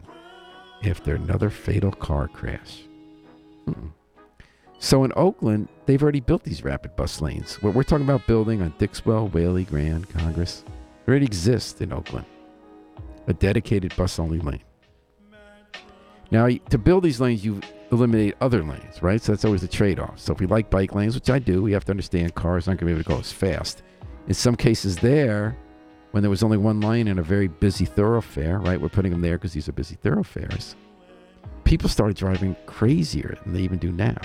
after 0.84 1.14
another 1.14 1.48
fatal 1.48 1.92
car 1.92 2.28
crash. 2.28 2.82
Hmm. 3.66 3.88
So 4.78 5.04
in 5.04 5.12
Oakland, 5.14 5.68
they've 5.86 6.02
already 6.02 6.20
built 6.20 6.42
these 6.42 6.64
rapid 6.64 6.96
bus 6.96 7.20
lanes. 7.20 7.62
What 7.62 7.74
we're 7.74 7.84
talking 7.84 8.04
about 8.04 8.26
building 8.26 8.62
on 8.62 8.74
Dixwell, 8.78 9.28
Whaley, 9.28 9.64
Grand, 9.64 10.08
Congress, 10.10 10.64
already 11.06 11.24
exists 11.24 11.80
in 11.80 11.92
Oakland. 11.92 12.26
A 13.28 13.32
dedicated 13.32 13.94
bus 13.94 14.18
only 14.18 14.40
lane. 14.40 14.62
Now, 16.32 16.48
to 16.48 16.78
build 16.78 17.04
these 17.04 17.20
lanes, 17.20 17.44
you 17.44 17.60
eliminate 17.92 18.34
other 18.40 18.62
lanes, 18.62 19.02
right? 19.02 19.20
So 19.20 19.32
that's 19.32 19.44
always 19.44 19.62
a 19.62 19.68
trade 19.68 19.98
off. 19.98 20.18
So 20.18 20.32
if 20.32 20.40
we 20.40 20.46
like 20.46 20.70
bike 20.70 20.94
lanes, 20.94 21.14
which 21.14 21.30
I 21.30 21.38
do, 21.38 21.62
we 21.62 21.72
have 21.72 21.84
to 21.84 21.92
understand 21.92 22.34
cars 22.34 22.66
aren't 22.66 22.80
going 22.80 22.88
to 22.88 22.94
be 22.94 23.00
able 23.00 23.04
to 23.04 23.14
go 23.14 23.20
as 23.20 23.32
fast. 23.32 23.82
In 24.28 24.34
some 24.34 24.56
cases, 24.56 24.96
there, 24.96 25.56
when 26.12 26.22
there 26.22 26.30
was 26.30 26.42
only 26.42 26.56
one 26.56 26.80
lane 26.80 27.08
in 27.08 27.18
a 27.18 27.22
very 27.22 27.48
busy 27.48 27.84
thoroughfare, 27.84 28.58
right? 28.58 28.80
We're 28.80 28.88
putting 28.88 29.12
them 29.12 29.20
there 29.20 29.36
because 29.36 29.52
these 29.52 29.68
are 29.68 29.72
busy 29.72 29.96
thoroughfares. 29.96 30.76
People 31.64 31.88
started 31.88 32.16
driving 32.16 32.56
crazier 32.66 33.36
than 33.44 33.52
they 33.52 33.60
even 33.60 33.78
do 33.78 33.92
now. 33.92 34.16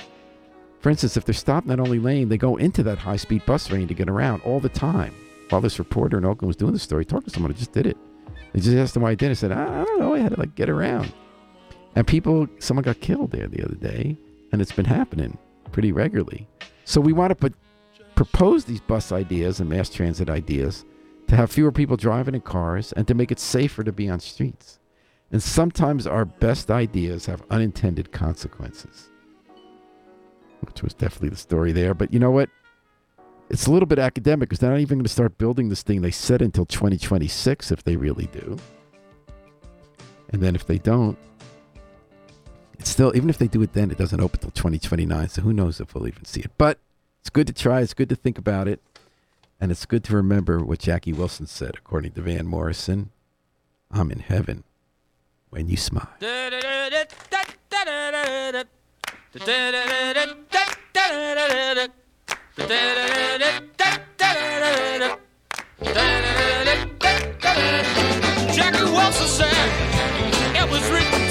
For 0.80 0.90
instance, 0.90 1.18
if 1.18 1.26
they're 1.26 1.34
stopped 1.34 1.66
in 1.66 1.70
that 1.70 1.80
only 1.80 2.00
lane, 2.00 2.30
they 2.30 2.38
go 2.38 2.56
into 2.58 2.84
that 2.84 2.98
high 2.98 3.16
speed 3.16 3.46
bus 3.46 3.72
lane 3.72 3.88
to 3.88 3.94
get 3.94 4.10
around 4.10 4.42
all 4.42 4.60
the 4.60 4.70
time. 4.70 5.14
While 5.50 5.62
this 5.62 5.80
reporter 5.80 6.18
in 6.18 6.26
Oakland 6.26 6.48
was 6.48 6.58
doing 6.58 6.74
the 6.74 6.80
story, 6.80 7.06
talking 7.06 7.26
to 7.26 7.30
someone 7.30 7.52
who 7.52 7.58
just 7.58 7.72
did 7.72 7.88
it. 7.88 7.98
They 8.54 8.60
just 8.60 8.76
asked 8.78 8.96
him 8.96 9.02
why 9.02 9.12
he 9.12 9.16
did 9.16 9.28
it. 9.28 9.30
He 9.30 9.36
said, 9.36 9.52
I, 9.52 9.82
I 9.82 9.84
don't 9.86 10.00
know. 10.00 10.14
I 10.14 10.20
had 10.20 10.34
to 10.34 10.40
like 10.40 10.56
get 10.56 10.70
around. 10.70 11.12
And 11.98 12.06
people, 12.06 12.48
someone 12.60 12.84
got 12.84 13.02
killed 13.02 13.32
there 13.32 13.48
the 13.48 13.66
other 13.66 13.74
day, 13.74 14.16
and 14.52 14.62
it's 14.62 14.72
been 14.72 14.86
happening 14.86 15.36
pretty 15.72 15.92
regularly. 15.92 16.48
So 16.86 17.02
we 17.02 17.12
want 17.12 17.32
to 17.32 17.36
put, 17.36 17.56
propose 18.14 18.66
these 18.66 18.82
bus 18.82 19.12
ideas 19.12 19.60
and 19.60 19.68
mass 19.68 19.90
transit 19.90 20.30
ideas 20.30 20.86
to 21.28 21.36
have 21.36 21.52
fewer 21.52 21.72
people 21.72 21.98
driving 21.98 22.36
in 22.36 22.42
cars 22.42 22.94
and 22.94 23.08
to 23.08 23.16
make 23.16 23.32
it 23.32 23.40
safer 23.40 23.84
to 23.84 23.92
be 23.92 24.08
on 24.10 24.20
streets. 24.20 24.78
And 25.32 25.42
sometimes 25.42 26.06
our 26.06 26.24
best 26.24 26.70
ideas 26.70 27.26
have 27.26 27.42
unintended 27.50 28.12
consequences, 28.12 29.10
which 30.62 30.84
was 30.84 30.94
definitely 30.94 31.30
the 31.30 31.36
story 31.36 31.72
there. 31.72 31.96
But 31.96 32.14
you 32.14 32.20
know 32.20 32.30
what? 32.30 32.52
It's 33.50 33.66
a 33.66 33.72
little 33.72 33.88
bit 33.88 33.98
academic 33.98 34.50
because 34.50 34.60
they're 34.60 34.70
not 34.70 34.82
even 34.82 35.00
going 35.00 35.06
to 35.06 35.10
start 35.10 35.40
building 35.40 35.70
this 35.70 35.82
thing. 35.82 36.04
They 36.04 36.12
said 36.12 36.44
until 36.44 36.68
2026 36.68 37.72
if 37.72 37.84
they 37.84 37.96
really 37.96 38.28
do. 38.28 38.56
And 40.30 40.44
then 40.44 40.54
if 40.54 40.68
they 40.68 40.78
don't, 40.78 41.18
still, 42.88 43.16
even 43.16 43.30
if 43.30 43.38
they 43.38 43.48
do 43.48 43.62
it 43.62 43.74
then, 43.74 43.92
it 43.92 43.98
doesn't 43.98 44.20
open 44.20 44.40
till 44.40 44.52
2029. 44.52 45.30
So 45.30 45.42
who 45.42 45.54
knows 45.54 45.80
if 45.80 45.94
we'll 45.94 46.08
even 46.08 46.26
see 46.26 46.42
it. 46.42 46.52
But 46.58 46.80
it's 47.22 47.30
good 47.30 47.48
to 47.48 47.54
try. 47.54 47.82
It's 47.82 47.94
good 47.94 48.10
to 48.10 48.16
think 48.16 48.38
about 48.38 48.68
it. 48.68 48.82
And 49.60 49.72
it's 49.72 49.86
good 49.86 50.04
to 50.06 50.16
remember 50.16 50.64
what 50.64 50.80
Jackie 50.80 51.14
Wilson 51.14 51.48
said, 51.48 51.76
according 51.78 52.12
to 52.14 52.22
Van 52.22 52.46
Morrison 52.46 53.10
I'm 53.92 54.12
in 54.12 54.20
heaven 54.20 54.64
when 55.50 55.70
you 55.70 55.78
smile. 55.78 56.10
Jackie 56.20 56.44
Wilson 68.84 69.28
said 69.28 69.54
it 70.56 70.70
was 70.70 70.90
written 70.90 71.27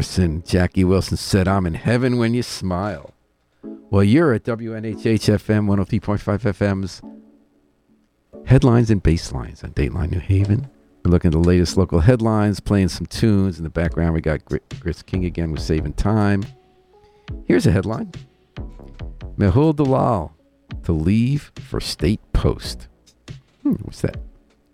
Morrison, 0.00 0.42
Jackie 0.46 0.82
Wilson 0.82 1.18
said, 1.18 1.46
I'm 1.46 1.66
in 1.66 1.74
heaven 1.74 2.16
when 2.16 2.32
you 2.32 2.42
smile. 2.42 3.12
Well, 3.62 4.02
you're 4.02 4.32
at 4.32 4.44
WNHH 4.44 4.96
FM 4.96 5.66
103.5 5.68 6.22
FM's 6.54 7.02
headlines 8.46 8.90
and 8.90 9.04
basslines 9.04 9.62
on 9.62 9.72
Dateline 9.74 10.10
New 10.12 10.18
Haven. 10.18 10.70
We're 11.04 11.10
looking 11.10 11.28
at 11.28 11.32
the 11.32 11.46
latest 11.46 11.76
local 11.76 12.00
headlines, 12.00 12.60
playing 12.60 12.88
some 12.88 13.04
tunes. 13.08 13.58
In 13.58 13.64
the 13.64 13.68
background, 13.68 14.14
we 14.14 14.22
got 14.22 14.40
Chris 14.80 15.02
King 15.02 15.26
again 15.26 15.52
with 15.52 15.60
Saving 15.60 15.92
Time. 15.92 16.46
Here's 17.44 17.66
a 17.66 17.70
headline 17.70 18.10
Mehul 19.36 19.76
Dalal 19.76 20.34
to 20.84 20.92
leave 20.92 21.52
for 21.60 21.78
state 21.78 22.22
post. 22.32 22.88
Hmm, 23.64 23.74
what's 23.82 24.00
that? 24.00 24.16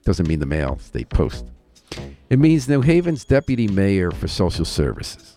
Doesn't 0.04 0.28
mean 0.28 0.38
the 0.38 0.46
mail, 0.46 0.78
state 0.78 1.08
post. 1.08 1.50
It 2.28 2.40
means 2.40 2.68
New 2.68 2.80
Haven's 2.80 3.24
deputy 3.24 3.68
mayor 3.68 4.10
for 4.10 4.26
social 4.26 4.64
services. 4.64 5.36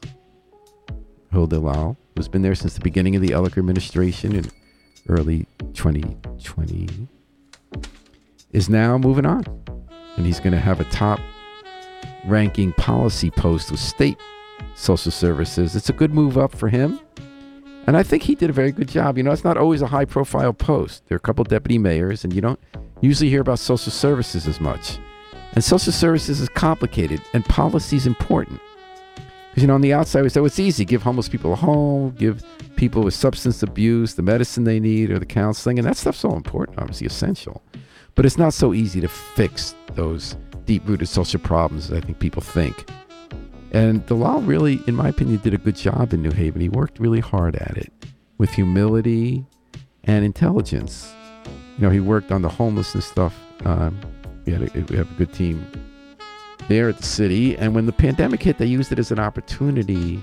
Mehul 1.32 1.48
Dalal, 1.48 1.96
who's 2.16 2.28
been 2.28 2.42
there 2.42 2.56
since 2.56 2.74
the 2.74 2.80
beginning 2.80 3.16
of 3.16 3.22
the 3.22 3.30
Elicker 3.30 3.60
administration 3.60 4.36
in 4.36 4.46
early 5.08 5.46
2020, 5.74 7.08
is 8.52 8.70
now 8.70 8.98
moving 8.98 9.28
on. 9.28 9.46
And 10.18 10.26
he's 10.26 10.40
going 10.40 10.54
to 10.54 10.60
have 10.60 10.80
a 10.80 10.86
top 10.86 11.20
ranking 12.26 12.74
policy 12.74 13.30
post 13.30 13.70
with 13.70 13.80
state 13.80 14.18
social 14.74 15.12
services. 15.12 15.76
It's 15.76 15.90
a 15.90 15.94
good 15.94 16.12
move 16.12 16.40
up 16.40 16.56
for 16.56 16.70
him. 16.70 17.00
And 17.86 17.98
I 17.98 18.02
think 18.02 18.24
he 18.24 18.34
did 18.34 18.50
a 18.50 18.54
very 18.54 18.72
good 18.72 18.88
job. 18.88 19.16
You 19.16 19.24
know, 19.24 19.32
it's 19.32 19.44
not 19.44 19.58
always 19.58 19.84
a 19.84 19.88
high 19.88 20.06
profile 20.06 20.54
post. 20.54 21.04
There 21.08 21.16
are 21.16 21.18
a 21.18 21.22
couple 21.22 21.44
deputy 21.44 21.78
mayors, 21.78 22.24
and 22.24 22.34
you 22.34 22.42
don't 22.42 22.60
usually 23.02 23.30
hear 23.30 23.42
about 23.42 23.60
social 23.60 23.92
services 23.92 24.48
as 24.48 24.60
much. 24.60 24.98
And 25.54 25.64
social 25.64 25.92
services 25.92 26.40
is 26.40 26.50
complicated, 26.50 27.22
and 27.34 27.44
policy 27.46 27.98
is 27.98 28.06
important. 28.06 28.62
Because, 29.50 29.64
you 29.64 29.68
know, 29.68 29.74
on 29.74 29.82
the 29.82 29.94
outside, 29.94 30.22
we 30.22 30.30
say, 30.30 30.40
well, 30.40 30.48
it's 30.48 30.60
easy. 30.60 30.86
Give 30.86 31.02
homeless 31.02 31.28
people 31.28 31.54
a 31.54 31.56
home, 31.56 32.12
give 32.12 32.44
people 32.76 33.04
with 33.04 33.14
substance 33.14 33.64
abuse 33.64 34.14
the 34.14 34.22
medicine 34.22 34.64
they 34.64 34.80
need 34.80 35.10
or 35.10 35.18
the 35.20 35.26
counseling. 35.26 35.80
And 35.80 35.88
that 35.88 35.98
stuff's 35.98 36.24
all 36.24 36.36
important, 36.36 36.78
obviously 36.80 37.08
essential. 37.08 37.64
But 38.16 38.26
it's 38.26 38.38
not 38.38 38.54
so 38.54 38.74
easy 38.74 39.02
to 39.02 39.08
fix 39.08 39.76
those 39.96 40.36
deep 40.66 40.88
rooted 40.88 41.10
social 41.10 41.40
problems 41.40 41.92
as 41.92 41.98
I 41.98 42.02
think 42.02 42.20
people 42.20 42.42
think. 42.42 42.90
And 43.72 44.06
Dalal 44.06 44.42
really, 44.42 44.82
in 44.88 44.96
my 44.96 45.10
opinion, 45.10 45.40
did 45.44 45.54
a 45.54 45.58
good 45.58 45.76
job 45.76 46.14
in 46.14 46.22
New 46.22 46.32
Haven. 46.32 46.62
He 46.62 46.70
worked 46.70 47.00
really 47.00 47.20
hard 47.20 47.56
at 47.56 47.76
it 47.76 47.92
with 48.38 48.52
humility 48.52 49.46
and 50.04 50.24
intelligence. 50.24 51.12
You 51.78 51.84
know, 51.84 51.90
he 51.90 52.00
worked 52.00 52.32
on 52.32 52.42
the 52.42 52.50
homelessness 52.50 53.06
stuff. 53.06 53.36
Um, 53.66 54.00
we, 54.50 54.66
had 54.66 54.76
a, 54.76 54.86
we 54.86 54.98
have 54.98 55.12
a 55.12 55.16
good 55.16 55.34
team 55.34 55.66
there 56.68 56.90
at 56.90 56.98
the 56.98 57.04
city. 57.04 57.58
And 57.58 57.76
when 57.76 57.86
the 57.86 57.92
pandemic 57.92 58.42
hit, 58.42 58.58
they 58.58 58.66
used 58.66 58.92
it 58.92 59.00
as 59.00 59.12
an 59.12 59.20
opportunity 59.20 60.22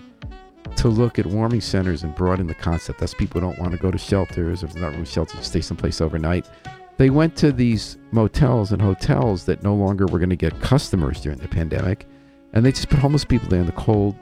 to 0.76 0.88
look 0.88 1.18
at 1.18 1.26
warming 1.26 1.60
centers 1.60 2.02
and 2.02 2.14
broaden 2.14 2.46
the 2.46 2.54
concept. 2.54 2.98
That's 2.98 3.14
people 3.14 3.40
don't 3.40 3.58
want 3.58 3.72
to 3.72 3.78
go 3.78 3.90
to 3.90 3.98
shelters 3.98 4.62
or 4.62 4.66
if 4.66 4.74
not 4.74 4.92
room 4.92 5.04
shelters, 5.04 5.46
stay 5.46 5.60
someplace 5.60 6.00
overnight. 6.00 6.48
They 6.96 7.10
went 7.10 7.36
to 7.36 7.52
these 7.52 7.98
motels 8.10 8.72
and 8.72 8.80
hotels 8.80 9.44
that 9.44 9.62
no 9.62 9.74
longer 9.74 10.06
were 10.06 10.18
going 10.18 10.30
to 10.30 10.36
get 10.36 10.58
customers 10.60 11.20
during 11.20 11.38
the 11.38 11.48
pandemic 11.48 12.06
and 12.52 12.64
they 12.64 12.72
just 12.72 12.88
put 12.88 12.98
homeless 12.98 13.24
people 13.24 13.48
there 13.48 13.60
in 13.60 13.66
the 13.66 13.72
cold 13.72 14.16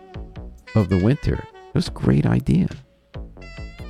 of 0.75 0.89
the 0.89 0.99
winter. 1.03 1.47
It 1.69 1.75
was 1.75 1.89
a 1.89 1.93
great 1.93 2.27
idea. 2.27 2.69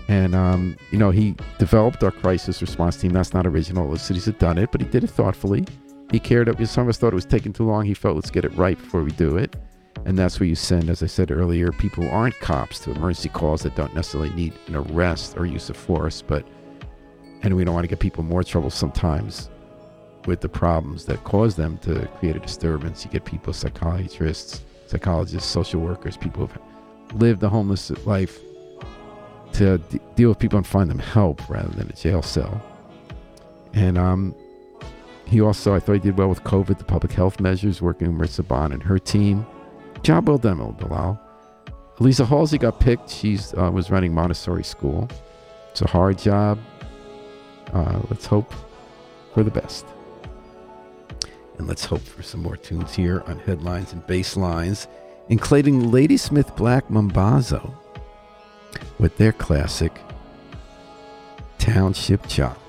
And, 0.08 0.34
um, 0.34 0.76
you 0.90 0.98
know, 0.98 1.10
he 1.10 1.34
developed 1.58 2.04
our 2.04 2.10
crisis 2.10 2.60
response 2.60 2.98
team. 2.98 3.12
That's 3.12 3.32
not 3.32 3.46
original. 3.46 3.88
Other 3.88 3.98
cities 3.98 4.26
had 4.26 4.38
done 4.38 4.58
it, 4.58 4.70
but 4.70 4.82
he 4.82 4.86
did 4.86 5.02
it 5.02 5.10
thoughtfully. 5.10 5.64
He 6.10 6.18
cared. 6.18 6.46
Because 6.46 6.70
some 6.70 6.84
of 6.84 6.88
us 6.88 6.98
thought 6.98 7.12
it 7.12 7.14
was 7.14 7.24
taking 7.24 7.52
too 7.52 7.66
long. 7.66 7.84
He 7.84 7.94
felt, 7.94 8.16
let's 8.16 8.30
get 8.30 8.44
it 8.44 8.54
right 8.56 8.78
before 8.78 9.02
we 9.02 9.10
do 9.12 9.36
it. 9.36 9.56
And 10.04 10.18
that's 10.18 10.38
where 10.38 10.48
you 10.48 10.54
send, 10.54 10.90
as 10.90 11.02
I 11.02 11.06
said 11.06 11.30
earlier, 11.30 11.72
people 11.72 12.04
who 12.04 12.10
aren't 12.10 12.38
cops 12.40 12.80
to 12.80 12.90
emergency 12.90 13.30
calls 13.30 13.62
that 13.62 13.74
don't 13.74 13.94
necessarily 13.94 14.30
need 14.30 14.52
an 14.66 14.76
arrest 14.76 15.36
or 15.36 15.46
use 15.46 15.70
of 15.70 15.76
force. 15.76 16.20
But, 16.20 16.46
and 17.42 17.56
we 17.56 17.64
don't 17.64 17.74
want 17.74 17.84
to 17.84 17.88
get 17.88 18.00
people 18.00 18.22
more 18.22 18.44
trouble 18.44 18.70
sometimes 18.70 19.48
with 20.26 20.40
the 20.40 20.48
problems 20.48 21.04
that 21.06 21.22
cause 21.24 21.56
them 21.56 21.78
to 21.78 22.06
create 22.18 22.36
a 22.36 22.40
disturbance. 22.40 23.04
You 23.04 23.10
get 23.10 23.24
people, 23.24 23.52
psychiatrists, 23.52 24.62
psychologists, 24.86 25.48
social 25.48 25.80
workers, 25.80 26.16
people 26.16 26.46
who've 26.46 27.20
lived 27.20 27.42
a 27.42 27.48
homeless 27.48 27.90
life 28.06 28.38
to 29.52 29.78
d- 29.78 30.00
deal 30.16 30.28
with 30.28 30.38
people 30.38 30.56
and 30.56 30.66
find 30.66 30.90
them 30.90 30.98
help 30.98 31.48
rather 31.48 31.68
than 31.68 31.88
a 31.88 31.92
jail 31.92 32.22
cell. 32.22 32.60
And 33.72 33.96
um, 33.96 34.34
he 35.26 35.40
also, 35.40 35.74
I 35.74 35.80
thought 35.80 35.94
he 35.94 35.98
did 35.98 36.18
well 36.18 36.28
with 36.28 36.42
COVID, 36.44 36.78
the 36.78 36.84
public 36.84 37.12
health 37.12 37.40
measures, 37.40 37.80
working 37.80 38.08
with 38.08 38.16
Maritza 38.16 38.42
Bond 38.42 38.72
and 38.72 38.82
her 38.82 38.98
team. 38.98 39.46
Job 40.02 40.28
well 40.28 40.38
done, 40.38 40.58
Dalal. 40.78 41.18
Elisa 42.00 42.24
Halsey 42.24 42.58
got 42.58 42.80
picked. 42.80 43.10
She 43.10 43.38
uh, 43.56 43.70
was 43.70 43.90
running 43.90 44.12
Montessori 44.12 44.64
school. 44.64 45.08
It's 45.70 45.82
a 45.82 45.88
hard 45.88 46.18
job. 46.18 46.58
Uh, 47.72 48.00
let's 48.10 48.26
hope 48.26 48.52
for 49.32 49.42
the 49.42 49.50
best. 49.50 49.86
And 51.58 51.66
let's 51.66 51.84
hope 51.84 52.02
for 52.02 52.22
some 52.22 52.42
more 52.42 52.56
tunes 52.56 52.94
here 52.94 53.22
on 53.26 53.38
headlines 53.38 53.92
and 53.92 54.04
bass 54.06 54.36
lines, 54.36 54.88
including 55.28 55.90
Ladysmith 55.90 56.54
Black 56.56 56.88
Mambazo 56.88 57.72
with 58.98 59.16
their 59.16 59.32
classic 59.32 59.92
Township 61.58 62.26
Chop. 62.28 62.63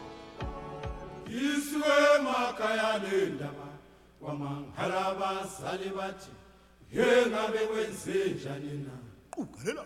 ngalendaba 2.96 3.68
kwamangala 4.20 5.06
abazali 5.06 5.90
bathi 5.98 6.32
ye 6.92 7.26
ngabe 7.28 7.60
kwenze 7.70 8.18
njani 8.36 8.74
na? 8.86 8.94
Qungelela 9.32 9.84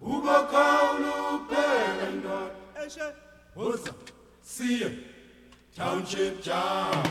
ubokhawulubheke 0.00 2.06
ndoda 2.18 2.82
eshe. 2.86 3.06
Hoza 3.54 3.92
siye. 4.42 4.88
Township 5.76 6.42
jam. 6.44 7.04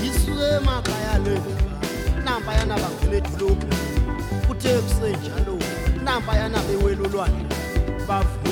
Ngisuke 0.00 0.46
emakhaya 0.56 1.18
lendaba 1.18 1.80
nampayana 2.24 2.74
bakhwele 2.82 3.16
edolobhu 3.18 3.66
kuthe 4.46 4.72
kusenjalo 4.84 5.54
nampayana 6.04 6.58
bewelulwane 6.66 7.42
bavu 8.08 8.45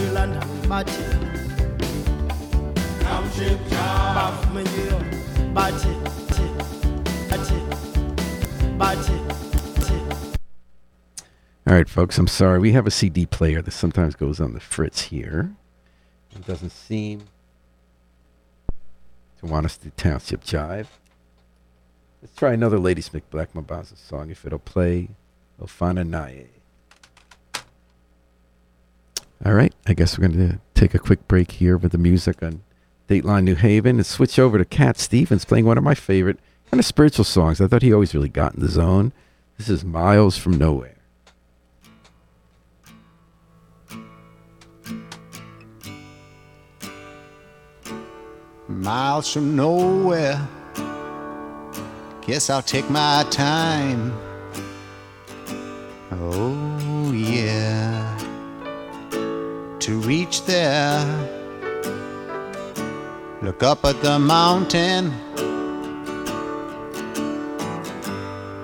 township 3.03 3.59
All 11.67 11.75
right, 11.75 11.89
folks, 11.89 12.19
I'm 12.19 12.29
sorry. 12.29 12.59
We 12.59 12.73
have 12.73 12.87
a 12.87 12.91
CD 12.91 13.25
player 13.25 13.63
that 13.63 13.71
sometimes 13.71 14.15
goes 14.15 14.39
on 14.39 14.53
the 14.53 14.61
fritz 14.61 15.03
here. 15.03 15.55
It 16.35 16.47
doesn't 16.47 16.71
seem 16.71 17.25
to 19.39 19.47
want 19.47 19.67
us 19.67 19.77
to 19.79 19.91
Township 19.91 20.45
Jive. 20.45 20.87
Let's 22.21 22.35
try 22.37 22.53
another 22.53 22.79
Ladysmith 22.79 23.29
Black 23.31 23.55
Mambazo 23.55 23.97
song. 23.97 24.31
If 24.31 24.45
it'll 24.45 24.59
play, 24.59 25.09
Ofana 25.61 26.07
Naye. 26.07 26.54
All 29.45 29.53
right, 29.53 29.75
I 29.87 29.93
guess 29.93 30.19
we're 30.19 30.29
going 30.29 30.49
to 30.49 30.55
uh, 30.55 30.59
take 30.75 30.95
a 30.95 30.99
quick 30.99 31.29
break 31.29 31.53
here 31.53 31.77
with 31.77 31.93
the 31.93 31.99
music 31.99 32.43
on 32.43 32.63
Dateline 33.09 33.45
New 33.45 33.57
Haven 33.57 33.97
and 33.97 34.07
switch 34.07 34.39
over 34.39 34.57
to 34.57 34.65
Cat 34.65 34.99
Stevens 34.99 35.45
playing 35.45 35.67
one 35.67 35.77
of 35.77 35.85
my 35.85 35.95
favorite 35.95 36.39
kind 36.71 36.81
of 36.81 36.87
spiritual 36.87 37.25
songs. 37.25 37.61
I 37.61 37.67
thought 37.67 37.83
he 37.83 37.93
always 37.93 38.15
really 38.15 38.31
got 38.31 38.55
in 38.55 38.61
the 38.61 38.69
zone. 38.69 39.13
This 39.59 39.69
is 39.69 39.85
Miles 39.85 40.39
from 40.39 40.57
Nowhere. 40.57 40.95
miles 48.85 49.33
from 49.33 49.57
nowhere. 49.57 50.47
Guess 52.27 52.51
I'll 52.51 52.63
take 52.63 52.89
my 52.91 53.27
time. 53.31 54.13
Oh, 56.11 57.13
yeah. 57.13 57.84
To 59.85 59.99
reach 59.99 60.47
there, 60.47 61.05
look 63.43 63.63
up 63.63 63.85
at 63.85 64.01
the 64.01 64.19
mountain. 64.19 65.13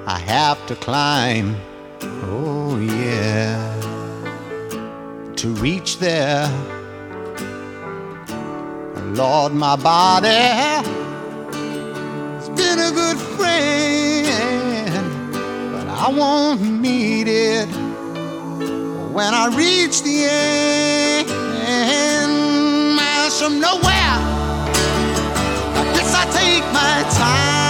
I 0.07 0.19
have 0.25 0.67
to 0.69 0.77
climb. 0.77 1.57
Oh, 2.03 2.79
yeah. 2.79 3.61
To 5.37 5.49
reach 5.57 5.99
there. 5.99 6.49
Lord, 9.13 9.53
my 9.53 9.77
body 9.77 10.29
has 12.39 12.49
been 12.49 12.79
a 12.79 12.91
good 12.93 13.19
friend, 13.37 15.05
but 15.71 15.87
I 15.87 16.09
won't 16.17 16.63
need 16.63 17.29
it 17.29 17.69
when 19.13 19.35
I 19.35 19.49
reach 19.55 20.01
the 20.03 20.25
end. 20.25 21.00
From 23.41 23.59
nowhere, 23.59 24.19
I 25.75 25.93
guess 25.95 26.15
I 26.15 26.25
take 26.31 26.63
my 26.75 27.11
time. 27.17 27.70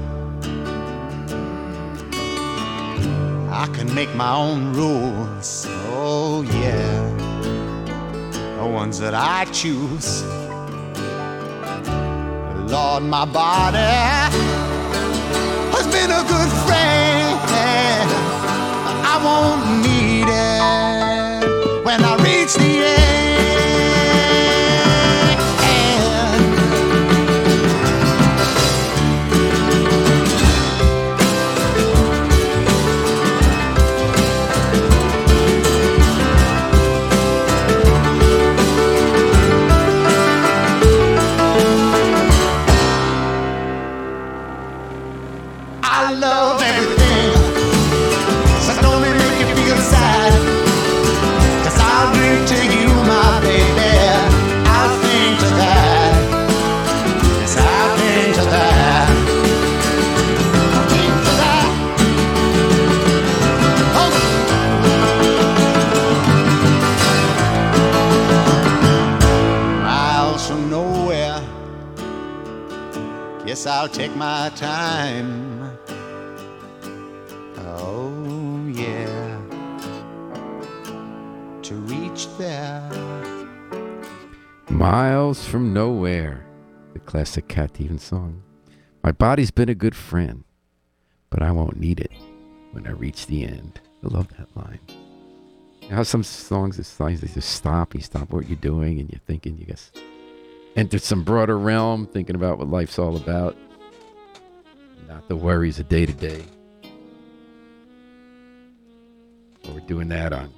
can 3.83 3.95
make 3.95 4.13
my 4.13 4.35
own 4.35 4.73
rules. 4.73 5.65
Oh, 5.89 6.43
yeah. 6.43 7.01
The 8.57 8.65
ones 8.65 8.99
that 8.99 9.15
I 9.15 9.45
choose. 9.45 10.23
Lord, 12.71 13.03
my 13.03 13.25
body 13.25 14.30
Guess 73.61 73.67
I'll 73.67 73.89
take 73.89 74.15
my 74.15 74.51
time. 74.55 75.77
Oh, 77.57 78.67
yeah. 78.73 79.39
To 81.61 81.75
reach 81.75 82.25
there. 82.39 82.89
Miles 84.71 85.45
from 85.45 85.75
Nowhere, 85.75 86.43
the 86.93 86.99
classic 87.01 87.47
Cat 87.49 87.75
Stevens 87.75 88.01
song. 88.01 88.41
My 89.03 89.11
body's 89.11 89.51
been 89.51 89.69
a 89.69 89.75
good 89.75 89.95
friend, 89.95 90.43
but 91.29 91.43
I 91.43 91.51
won't 91.51 91.79
need 91.79 91.99
it 91.99 92.11
when 92.71 92.87
I 92.87 92.93
reach 92.93 93.27
the 93.27 93.43
end. 93.43 93.79
I 94.03 94.07
love 94.07 94.27
that 94.39 94.57
line. 94.57 94.79
How 95.91 96.01
some 96.01 96.23
songs, 96.23 96.79
it's 96.79 96.99
like 96.99 97.19
they 97.19 97.27
just 97.27 97.49
stop, 97.49 97.93
you 97.93 98.01
stop 98.01 98.31
what 98.31 98.49
you're 98.49 98.55
doing, 98.55 98.99
and 98.99 99.07
you're 99.11 99.21
thinking, 99.27 99.59
you 99.59 99.67
guess, 99.67 99.91
enter 100.75 100.99
some 100.99 101.23
broader 101.23 101.57
realm, 101.57 102.05
thinking 102.07 102.35
about 102.35 102.57
what 102.57 102.69
life's 102.69 102.97
all 102.99 103.15
about, 103.15 103.55
not 105.07 105.27
the 105.27 105.35
worries 105.35 105.79
of 105.79 105.89
day 105.89 106.05
to 106.05 106.13
day. 106.13 106.43
We're 109.65 109.79
doing 109.81 110.09
that 110.09 110.33
on 110.33 110.53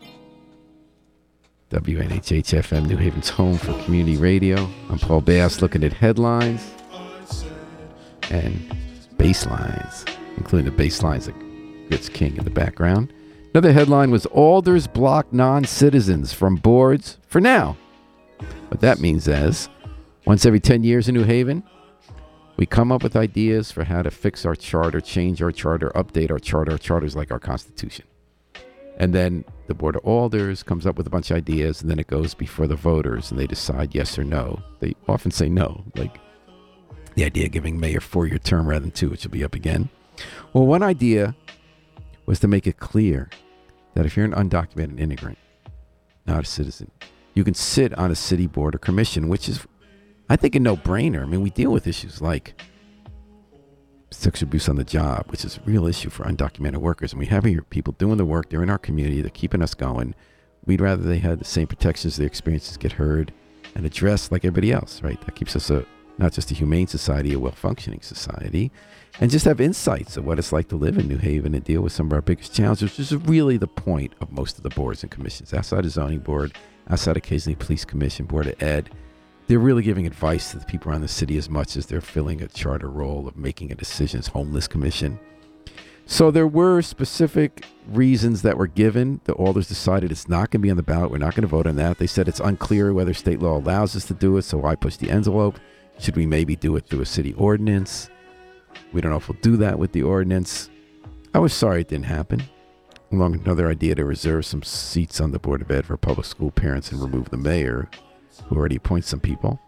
WNHH 1.70 2.62
FM, 2.62 2.88
New 2.88 2.98
Haven's 2.98 3.30
home 3.30 3.58
for 3.58 3.74
community 3.84 4.18
radio. 4.18 4.70
I'm 4.90 5.00
Paul 5.00 5.22
Bass 5.22 5.62
looking 5.62 5.84
at 5.84 5.94
headlines 5.94 6.74
and 8.30 8.76
bass 9.18 9.46
lines, 9.46 10.06
including 10.38 10.66
the 10.66 10.76
bass 10.76 11.04
lines 11.04 11.26
that 11.26 11.36
King 12.14 12.38
in 12.38 12.44
the 12.44 12.50
background. 12.50 13.14
Another 13.54 13.72
headline 13.72 14.10
was 14.10 14.26
Alders 14.28 14.88
block 14.88 15.32
non 15.32 15.64
citizens 15.64 16.34
from 16.34 16.56
boards 16.56 17.20
for 17.28 17.40
now. 17.40 17.78
What 18.70 18.82
that 18.82 19.00
means 19.00 19.28
is 19.28 19.70
once 20.26 20.46
every 20.46 20.60
10 20.60 20.84
years 20.84 21.10
in 21.10 21.16
New 21.16 21.24
Haven, 21.24 21.64
we 22.58 22.66
come 22.66 22.92
up 22.92 23.04
with 23.04 23.16
ideas 23.16 23.72
for 23.72 23.84
how 23.84 24.02
to 24.02 24.12
fix 24.12 24.46
our 24.46 24.56
charter, 24.56 25.02
change 25.02 25.42
our 25.42 25.52
charter, 25.52 25.92
update 25.96 26.32
our 26.32 26.40
charter. 26.40 26.74
Our 26.74 26.78
charter 26.78 27.06
is 27.06 27.16
like 27.16 27.32
our 27.32 27.40
Constitution. 27.40 28.06
And 28.98 29.14
then 29.14 29.44
the 29.68 29.74
Board 29.74 29.96
of 29.96 30.06
Alders 30.06 30.62
comes 30.62 30.86
up 30.86 30.98
with 30.98 31.08
a 31.08 31.10
bunch 31.10 31.32
of 31.32 31.38
ideas, 31.38 31.82
and 31.82 31.90
then 31.90 32.00
it 32.00 32.08
goes 32.08 32.36
before 32.36 32.68
the 32.68 32.76
voters, 32.76 33.32
and 33.32 33.40
they 33.40 33.48
decide 33.48 33.96
yes 33.96 34.20
or 34.20 34.24
no. 34.24 34.62
They 34.80 34.96
often 35.08 35.32
say 35.32 35.50
no, 35.50 35.84
like 35.96 36.20
the 37.16 37.26
idea 37.26 37.48
of 37.48 37.52
giving 37.52 37.80
mayor 37.80 38.00
four-year 38.00 38.38
term 38.38 38.68
rather 38.68 38.82
than 38.82 38.92
two, 38.92 39.10
which 39.10 39.24
will 39.24 39.32
be 39.32 39.44
up 39.44 39.56
again. 39.56 39.90
Well, 40.54 40.68
one 40.68 40.84
idea 40.84 41.36
was 42.28 42.40
to 42.42 42.48
make 42.48 42.68
it 42.68 42.78
clear 42.78 43.30
that 43.96 44.06
if 44.06 44.16
you're 44.16 44.26
an 44.26 44.34
undocumented 44.34 45.00
immigrant, 45.00 45.40
not 46.28 46.44
a 46.44 46.46
citizen, 46.46 46.92
you 47.34 47.44
can 47.44 47.56
sit 47.56 47.94
on 47.96 48.12
a 48.12 48.16
city 48.16 48.46
board 48.46 48.76
or 48.76 48.78
commission, 48.78 49.28
which 49.28 49.50
is, 49.50 49.66
I 50.30 50.36
think, 50.36 50.56
a 50.56 50.60
no-brainer. 50.60 51.22
I 51.22 51.26
mean, 51.26 51.42
we 51.42 51.50
deal 51.50 51.72
with 51.72 51.88
issues 51.88 52.22
like 52.22 52.60
sexual 54.12 54.48
abuse 54.48 54.70
on 54.70 54.76
the 54.76 54.84
job, 54.84 55.26
which 55.30 55.44
is 55.44 55.58
a 55.58 55.62
real 55.70 55.86
issue 55.86 56.10
for 56.10 56.24
undocumented 56.24 56.78
workers. 56.78 57.14
And 57.14 57.20
we 57.20 57.26
have 57.28 57.44
here 57.44 57.62
people 57.62 57.94
doing 57.98 58.18
the 58.18 58.26
work. 58.26 58.50
They're 58.50 58.64
in 58.64 58.70
our 58.70 58.78
community. 58.78 59.22
They're 59.22 59.30
keeping 59.30 59.62
us 59.62 59.74
going. 59.74 60.16
We'd 60.66 60.82
rather 60.82 61.04
they 61.04 61.18
had 61.18 61.40
the 61.40 61.46
same 61.46 61.68
protections, 61.68 62.16
their 62.16 62.28
experiences 62.28 62.78
get 62.78 62.94
heard 62.94 63.34
and 63.76 63.86
addressed 63.86 64.32
like 64.32 64.46
everybody 64.46 64.72
else, 64.72 65.02
right? 65.02 65.20
That 65.22 65.36
keeps 65.36 65.56
us 65.56 65.70
a 65.70 65.86
not 66.20 66.32
just 66.32 66.52
a 66.52 66.54
humane 66.54 66.86
society, 66.86 67.34
a 67.34 67.40
well-functioning 67.40 68.02
society, 68.02 68.72
and 69.20 69.32
just 69.32 69.46
have 69.46 69.60
insights 69.60 70.16
of 70.16 70.26
what 70.26 70.38
it's 70.38 70.54
like 70.54 70.68
to 70.70 70.76
live 70.76 71.00
in 71.00 71.08
New 71.08 71.18
Haven 71.18 71.56
and 71.56 71.64
deal 71.64 71.82
with 71.82 71.92
some 71.92 72.06
of 72.06 72.14
our 72.14 72.22
biggest 72.22 72.54
challenges, 72.54 72.92
which 72.92 73.00
is 73.00 73.16
really 73.16 73.58
the 73.58 73.68
point 73.68 74.14
of 74.22 74.32
most 74.32 74.58
of 74.58 74.64
the 74.64 74.70
boards 74.70 75.02
and 75.02 75.12
commissions. 75.12 75.56
Outside 75.56 75.86
of 75.86 75.92
zoning 75.92 76.20
board, 76.20 76.54
outside 76.88 77.18
occasionally 77.18 77.56
police 77.56 77.84
commission, 77.84 78.26
board 78.26 78.46
of 78.46 78.62
ed, 78.62 78.92
they're 79.54 79.60
really 79.60 79.84
giving 79.84 80.08
advice 80.08 80.50
to 80.50 80.58
the 80.58 80.66
people 80.66 80.92
around 80.92 81.02
the 81.02 81.08
city 81.08 81.38
as 81.38 81.48
much 81.48 81.78
as 81.78 81.86
they're 81.86 82.02
filling 82.02 82.42
a 82.42 82.48
charter 82.48 82.90
role 82.90 83.28
of 83.28 83.38
making 83.38 83.72
a 83.72 83.76
decisions. 83.76 84.26
Homeless 84.26 84.68
commission. 84.68 85.20
So 86.08 86.32
there 86.32 86.48
were 86.48 86.82
specific 86.82 87.64
reasons 87.88 88.42
that 88.42 88.58
were 88.58 88.66
given. 88.66 89.22
The 89.26 89.34
alders 89.34 89.68
decided 89.68 90.12
it's 90.12 90.28
not 90.28 90.50
going 90.50 90.62
to 90.62 90.66
be 90.66 90.72
on 90.72 90.78
the 90.78 90.82
ballot. 90.82 91.12
We're 91.12 91.20
not 91.20 91.36
going 91.36 91.44
to 91.44 91.48
vote 91.48 91.68
on 91.68 91.76
that. 91.76 92.00
They 92.00 92.08
said 92.08 92.28
it's 92.28 92.40
unclear 92.40 92.94
whether 92.94 93.14
state 93.14 93.42
law 93.42 93.60
allows 93.60 93.96
us 93.96 94.06
to 94.06 94.16
do 94.16 94.38
it. 94.38 94.42
So 94.42 94.58
why 94.58 94.74
push 94.74 94.96
the 94.96 95.12
envelope? 95.12 95.60
Should 96.00 96.16
we 96.16 96.26
maybe 96.26 96.56
do 96.56 96.76
it 96.76 96.88
through 96.88 97.02
a 97.02 97.06
city 97.06 97.34
ordinance? 97.34 98.10
We 98.92 99.02
don't 99.02 99.12
know 99.12 99.18
if 99.18 99.30
we'll 99.30 99.38
do 99.44 99.56
that 99.58 99.78
with 99.78 99.92
the 99.92 100.02
ordinance. 100.02 100.72
I 101.36 101.38
was 101.38 101.54
sorry 101.54 101.82
it 101.82 101.90
didn't 101.90 102.06
happen. 102.06 102.42
Along 103.12 103.34
with 103.34 103.46
another 103.46 103.70
idea 103.70 103.94
to 103.94 104.04
reserve 104.04 104.48
some 104.48 104.64
seats 104.64 105.22
on 105.22 105.30
the 105.30 105.38
Board 105.38 105.62
of 105.62 105.70
Ed 105.70 105.86
for 105.86 105.96
public 105.96 106.26
school 106.26 106.50
parents 106.50 106.92
and 106.92 107.00
remove 107.00 107.30
the 107.30 107.38
mayor, 107.38 107.88
who 108.48 108.56
already 108.56 108.76
appoints 108.76 109.08
some 109.08 109.20
people. 109.20 109.60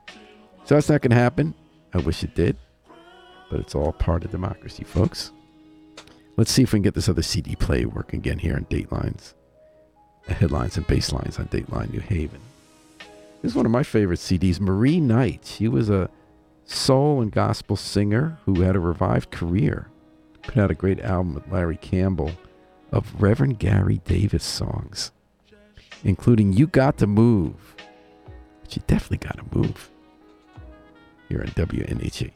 So 0.65 0.75
that's 0.75 0.89
not 0.89 1.01
going 1.01 1.11
to 1.11 1.15
happen. 1.15 1.53
I 1.93 1.99
wish 1.99 2.23
it 2.23 2.35
did. 2.35 2.57
But 3.49 3.59
it's 3.59 3.75
all 3.75 3.91
part 3.93 4.23
of 4.25 4.31
democracy, 4.31 4.83
folks. 4.83 5.31
Let's 6.37 6.51
see 6.51 6.63
if 6.63 6.73
we 6.73 6.77
can 6.77 6.83
get 6.83 6.95
this 6.95 7.07
other 7.07 7.21
CD 7.21 7.55
play 7.55 7.85
working 7.85 8.19
again 8.19 8.39
here 8.39 8.55
on 8.55 8.65
Datelines. 8.65 9.33
Headlines 10.27 10.75
and 10.75 10.87
basslines 10.87 11.39
on 11.39 11.47
Dateline 11.47 11.93
New 11.93 11.99
Haven. 11.99 12.41
This 13.41 13.51
is 13.51 13.55
one 13.55 13.65
of 13.65 13.71
my 13.71 13.83
favorite 13.83 14.19
CDs, 14.19 14.59
Marie 14.59 14.99
Knight. 14.99 15.41
She 15.45 15.67
was 15.67 15.89
a 15.89 16.09
soul 16.65 17.21
and 17.21 17.31
gospel 17.31 17.75
singer 17.75 18.39
who 18.45 18.61
had 18.61 18.75
a 18.75 18.79
revived 18.79 19.29
career. 19.29 19.87
Put 20.41 20.57
out 20.57 20.71
a 20.71 20.75
great 20.75 20.99
album 20.99 21.35
with 21.35 21.51
Larry 21.51 21.77
Campbell 21.77 22.31
of 22.91 23.21
Reverend 23.21 23.59
Gary 23.59 24.01
Davis 24.05 24.43
songs, 24.43 25.11
including 26.03 26.53
You 26.53 26.65
Got 26.67 26.97
to 26.97 27.07
Move. 27.07 27.74
But 28.65 28.75
you 28.75 28.81
definitely 28.87 29.17
got 29.19 29.37
to 29.37 29.57
move 29.57 29.91
here 31.29 31.41
on 31.41 31.47
WNHH. 31.49 32.31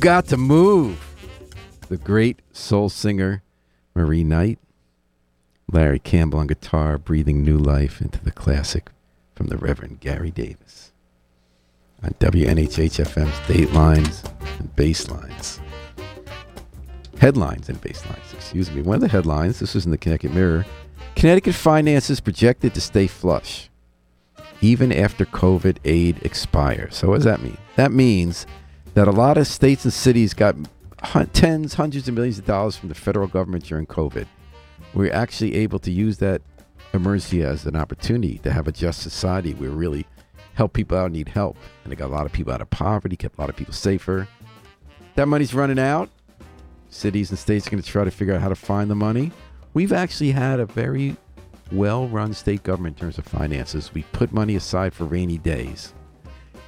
Got 0.00 0.28
to 0.28 0.38
Move. 0.38 0.98
The 1.90 1.98
great 1.98 2.40
soul 2.52 2.88
singer 2.88 3.42
Marie 3.94 4.24
Knight. 4.24 4.58
Larry 5.70 5.98
Campbell 5.98 6.38
on 6.38 6.46
guitar, 6.46 6.96
breathing 6.96 7.44
new 7.44 7.58
life 7.58 8.00
into 8.00 8.18
the 8.24 8.30
classic 8.30 8.90
from 9.34 9.48
the 9.48 9.58
Reverend 9.58 10.00
Gary 10.00 10.30
Davis. 10.30 10.92
On 12.02 12.12
WNHHFM's 12.18 13.38
Datelines 13.46 14.24
and 14.58 14.74
Basslines. 14.74 15.60
Headlines 17.18 17.68
and 17.68 17.78
basslines, 17.82 18.32
excuse 18.32 18.70
me. 18.70 18.80
One 18.80 18.94
of 18.94 19.02
the 19.02 19.08
headlines, 19.08 19.58
this 19.58 19.74
was 19.74 19.84
in 19.84 19.90
the 19.90 19.98
Connecticut 19.98 20.32
Mirror 20.32 20.64
Connecticut 21.14 21.54
finances 21.54 22.20
projected 22.20 22.72
to 22.72 22.80
stay 22.80 23.06
flush 23.06 23.68
even 24.62 24.92
after 24.92 25.26
COVID 25.26 25.76
aid 25.84 26.20
expires. 26.22 26.96
So, 26.96 27.08
what 27.08 27.16
does 27.16 27.24
that 27.24 27.42
mean? 27.42 27.58
That 27.76 27.92
means 27.92 28.46
that 28.94 29.08
a 29.08 29.12
lot 29.12 29.38
of 29.38 29.46
states 29.46 29.84
and 29.84 29.92
cities 29.92 30.34
got 30.34 30.56
tens, 31.32 31.74
hundreds 31.74 32.08
of 32.08 32.14
millions 32.14 32.38
of 32.38 32.44
dollars 32.44 32.76
from 32.76 32.88
the 32.88 32.94
federal 32.94 33.26
government 33.26 33.64
during 33.64 33.86
COVID. 33.86 34.26
We're 34.94 35.12
actually 35.12 35.54
able 35.56 35.78
to 35.80 35.90
use 35.90 36.18
that 36.18 36.42
emergency 36.92 37.42
as 37.42 37.66
an 37.66 37.76
opportunity 37.76 38.38
to 38.38 38.52
have 38.52 38.66
a 38.66 38.72
just 38.72 39.00
society 39.00 39.54
where 39.54 39.70
really 39.70 40.06
help 40.54 40.72
people 40.72 40.98
out 40.98 41.12
need 41.12 41.28
help. 41.28 41.56
And 41.84 41.92
it 41.92 41.96
got 41.96 42.06
a 42.06 42.12
lot 42.14 42.26
of 42.26 42.32
people 42.32 42.52
out 42.52 42.60
of 42.60 42.70
poverty, 42.70 43.16
kept 43.16 43.38
a 43.38 43.40
lot 43.40 43.50
of 43.50 43.56
people 43.56 43.74
safer. 43.74 44.26
That 45.14 45.26
money's 45.26 45.54
running 45.54 45.78
out. 45.78 46.10
Cities 46.88 47.30
and 47.30 47.38
states 47.38 47.66
are 47.66 47.70
going 47.70 47.82
to 47.82 47.88
try 47.88 48.02
to 48.02 48.10
figure 48.10 48.34
out 48.34 48.40
how 48.40 48.48
to 48.48 48.56
find 48.56 48.90
the 48.90 48.96
money. 48.96 49.30
We've 49.74 49.92
actually 49.92 50.32
had 50.32 50.58
a 50.58 50.66
very 50.66 51.16
well 51.70 52.08
run 52.08 52.34
state 52.34 52.64
government 52.64 52.96
in 52.96 53.00
terms 53.02 53.18
of 53.18 53.24
finances. 53.24 53.94
We 53.94 54.02
put 54.12 54.32
money 54.32 54.56
aside 54.56 54.92
for 54.92 55.04
rainy 55.04 55.38
days. 55.38 55.94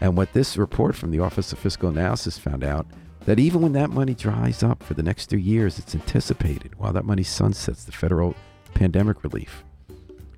And 0.03 0.17
what 0.17 0.33
this 0.33 0.57
report 0.57 0.97
from 0.97 1.13
the 1.13 1.21
Office 1.21 1.53
of 1.53 1.61
Fiscal 1.61 1.89
Analysis 1.89 2.37
found 2.37 2.65
out 2.65 2.89
that 3.25 3.39
even 3.39 3.63
when 3.63 3.73
that 3.75 3.89
money 3.89 4.15
dries 4.15 4.65
up 4.65 4.83
for 4.83 4.95
the 4.95 5.03
next 5.03 5.27
three 5.27 5.41
years, 5.41 5.79
it's 5.79 5.95
anticipated 5.95 6.77
while 6.77 6.93
that 6.93 7.05
money 7.05 7.23
sunsets 7.23 7.85
the 7.85 7.93
federal 7.93 8.35
pandemic 8.75 9.23
relief. 9.23 9.63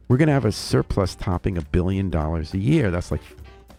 We're 0.07 0.19
going 0.19 0.27
to 0.27 0.35
have 0.35 0.45
a 0.45 0.53
surplus 0.53 1.15
topping 1.15 1.57
a 1.57 1.63
billion 1.63 2.11
dollars 2.11 2.53
a 2.53 2.59
year. 2.59 2.91
That's 2.91 3.11
like, 3.11 3.23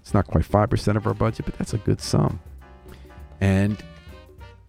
it's 0.02 0.12
not 0.12 0.26
quite 0.26 0.44
5% 0.44 0.96
of 0.96 1.06
our 1.06 1.14
budget, 1.14 1.46
but 1.46 1.56
that's 1.56 1.76
a 1.76 1.78
good 1.78 2.02
sum. 2.02 2.40
And 3.40 3.78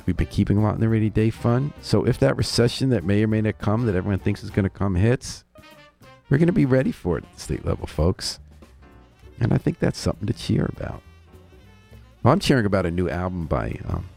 we've 0.04 0.18
been 0.18 0.26
keeping 0.26 0.58
a 0.58 0.62
lot 0.62 0.74
in 0.74 0.82
the 0.82 0.88
rainy 0.90 1.08
day 1.08 1.30
fund. 1.30 1.72
So 1.80 2.06
if 2.06 2.18
that 2.18 2.36
recession 2.36 2.90
that 2.90 3.04
may 3.04 3.24
or 3.24 3.26
may 3.26 3.40
not 3.40 3.56
come, 3.56 3.86
that 3.86 3.94
everyone 3.94 4.18
thinks 4.18 4.44
is 4.44 4.50
going 4.50 4.64
to 4.64 4.68
come, 4.68 4.94
hits, 4.94 5.44
we're 6.28 6.36
going 6.36 6.48
to 6.48 6.52
be 6.52 6.66
ready 6.66 6.92
for 6.92 7.16
it 7.16 7.24
at 7.24 7.32
the 7.32 7.40
state 7.40 7.64
level, 7.64 7.86
folks. 7.86 8.38
And 9.40 9.54
I 9.54 9.56
think 9.56 9.78
that's 9.78 9.98
something 9.98 10.26
to 10.26 10.34
cheer 10.34 10.66
about. 10.76 11.02
Well, 12.26 12.32
I'm 12.32 12.40
cheering 12.40 12.66
about 12.66 12.86
a 12.86 12.90
new 12.90 13.08
album 13.08 13.46
by 13.46 13.78
um, 13.86 14.08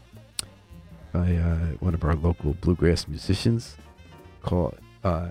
by 1.12 1.36
uh, 1.36 1.76
one 1.78 1.94
of 1.94 2.02
our 2.02 2.16
local 2.16 2.54
bluegrass 2.54 3.06
musicians 3.06 3.76
called 4.42 4.76
uh, 5.04 5.28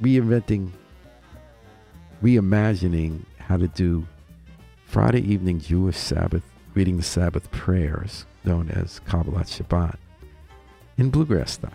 Reinventing, 0.00 0.70
Reimagining 2.22 3.26
How 3.36 3.58
to 3.58 3.68
Do 3.68 4.06
Friday 4.86 5.20
Evening 5.20 5.60
Jewish 5.60 5.98
Sabbath, 5.98 6.42
reading 6.72 6.96
the 6.96 7.02
Sabbath 7.02 7.50
prayers 7.50 8.24
known 8.42 8.70
as 8.70 9.02
Kabbalat 9.06 9.44
Shabbat 9.44 9.96
in 10.96 11.10
bluegrass 11.10 11.52
style. 11.52 11.72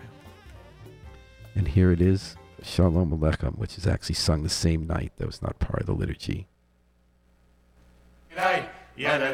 And 1.54 1.68
here 1.68 1.92
it 1.92 2.00
is, 2.00 2.34
Shalom 2.60 3.16
Aleichem, 3.16 3.56
which 3.56 3.78
is 3.78 3.86
actually 3.86 4.16
sung 4.16 4.42
the 4.42 4.48
same 4.48 4.88
night, 4.88 5.12
though 5.16 5.28
it's 5.28 5.42
not 5.42 5.60
part 5.60 5.82
of 5.82 5.86
the 5.86 5.92
liturgy. 5.92 6.48
Shalom 9.00 9.30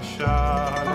achar 0.00 0.89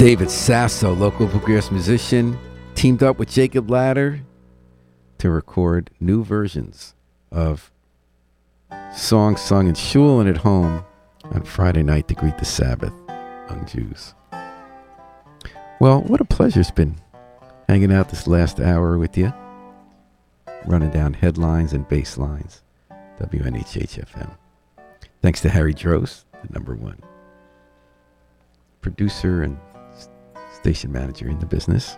David 0.00 0.30
Sasso, 0.30 0.94
local 0.94 1.26
bluegrass 1.26 1.70
musician, 1.70 2.38
teamed 2.74 3.02
up 3.02 3.18
with 3.18 3.28
Jacob 3.28 3.68
Ladder 3.68 4.22
to 5.18 5.28
record 5.28 5.90
new 6.00 6.24
versions 6.24 6.94
of 7.30 7.70
songs 8.96 9.42
sung 9.42 9.68
in 9.68 9.74
shul 9.74 10.20
and 10.20 10.26
at 10.30 10.38
home 10.38 10.82
on 11.24 11.42
Friday 11.42 11.82
night 11.82 12.08
to 12.08 12.14
greet 12.14 12.38
the 12.38 12.46
Sabbath 12.46 12.94
among 13.50 13.66
Jews. 13.66 14.14
Well, 15.80 16.00
what 16.00 16.22
a 16.22 16.24
pleasure 16.24 16.60
it's 16.60 16.70
been 16.70 16.98
hanging 17.68 17.92
out 17.92 18.08
this 18.08 18.26
last 18.26 18.58
hour 18.58 18.96
with 18.96 19.18
you, 19.18 19.34
running 20.64 20.92
down 20.92 21.12
headlines 21.12 21.74
and 21.74 21.86
bass 21.86 22.16
lines. 22.16 22.62
WNHHFM. 23.20 24.34
Thanks 25.20 25.42
to 25.42 25.50
Harry 25.50 25.74
Drost, 25.74 26.24
the 26.40 26.50
number 26.54 26.74
one 26.74 27.02
producer 28.80 29.42
and 29.42 29.58
station 30.52 30.92
manager 30.92 31.28
in 31.28 31.38
the 31.38 31.46
business. 31.46 31.96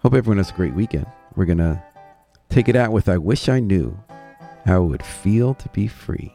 Hope 0.00 0.14
everyone 0.14 0.38
has 0.38 0.50
a 0.50 0.54
great 0.54 0.74
weekend. 0.74 1.06
We're 1.34 1.46
going 1.46 1.58
to 1.58 1.82
take 2.50 2.68
it 2.68 2.76
out 2.76 2.92
with 2.92 3.08
I 3.08 3.18
Wish 3.18 3.48
I 3.48 3.60
Knew 3.60 3.98
How 4.66 4.82
It 4.84 4.86
Would 4.86 5.02
Feel 5.02 5.54
to 5.54 5.68
Be 5.70 5.86
Free 5.86 6.34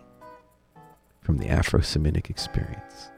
from 1.21 1.37
the 1.37 1.47
Afro 1.47 1.81
Semitic 1.81 2.29
Experience. 2.29 3.09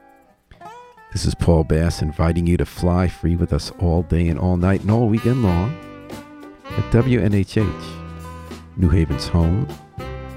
This 1.12 1.26
is 1.26 1.34
Paul 1.34 1.64
Bass 1.64 2.00
inviting 2.00 2.46
you 2.46 2.56
to 2.56 2.64
fly 2.64 3.08
free 3.08 3.36
with 3.36 3.52
us 3.52 3.70
all 3.78 4.02
day 4.02 4.28
and 4.28 4.38
all 4.38 4.56
night 4.56 4.80
and 4.82 4.90
all 4.90 5.08
weekend 5.08 5.42
long 5.42 5.76
at 6.64 6.90
WNHH, 6.92 8.76
New 8.76 8.88
Haven's 8.88 9.28
home 9.28 9.66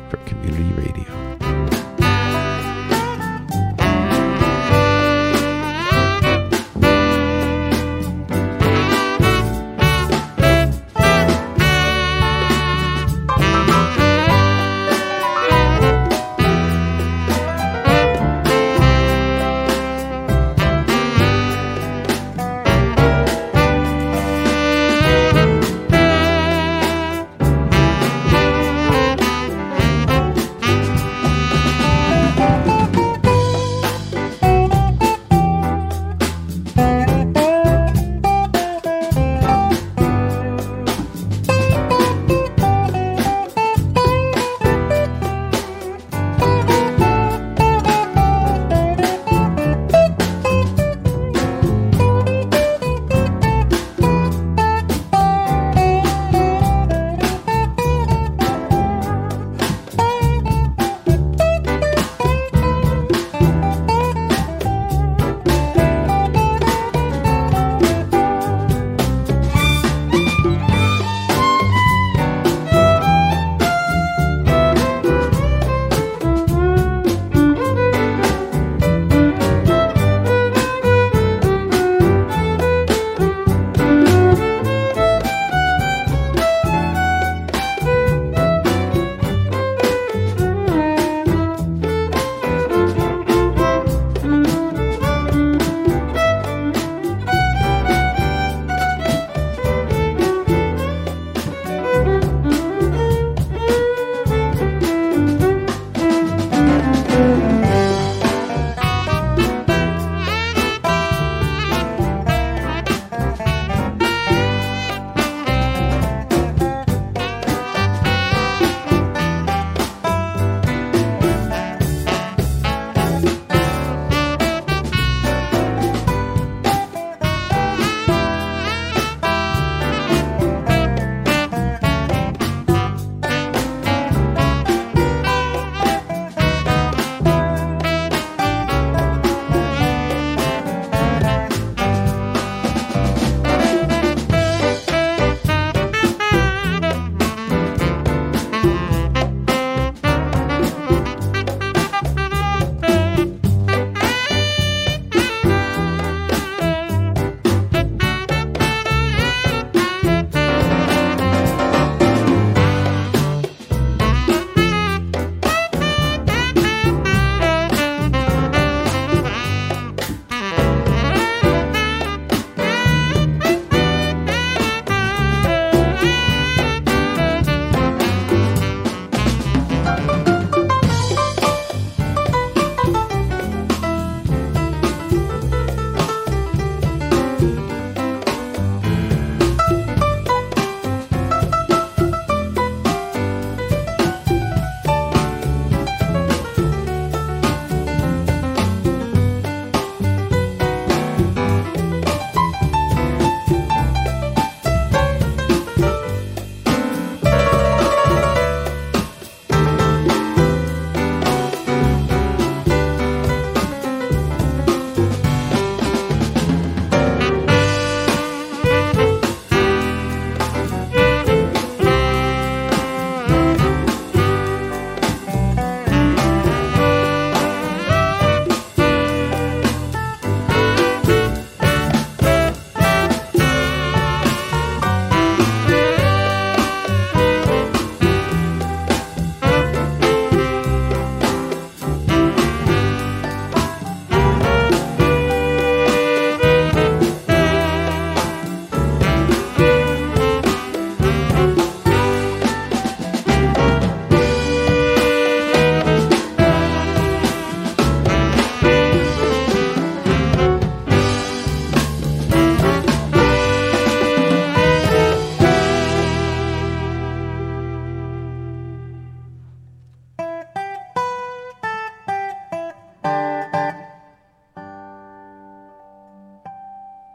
for 0.09 0.17
community 0.25 0.63
radio. 0.81 1.84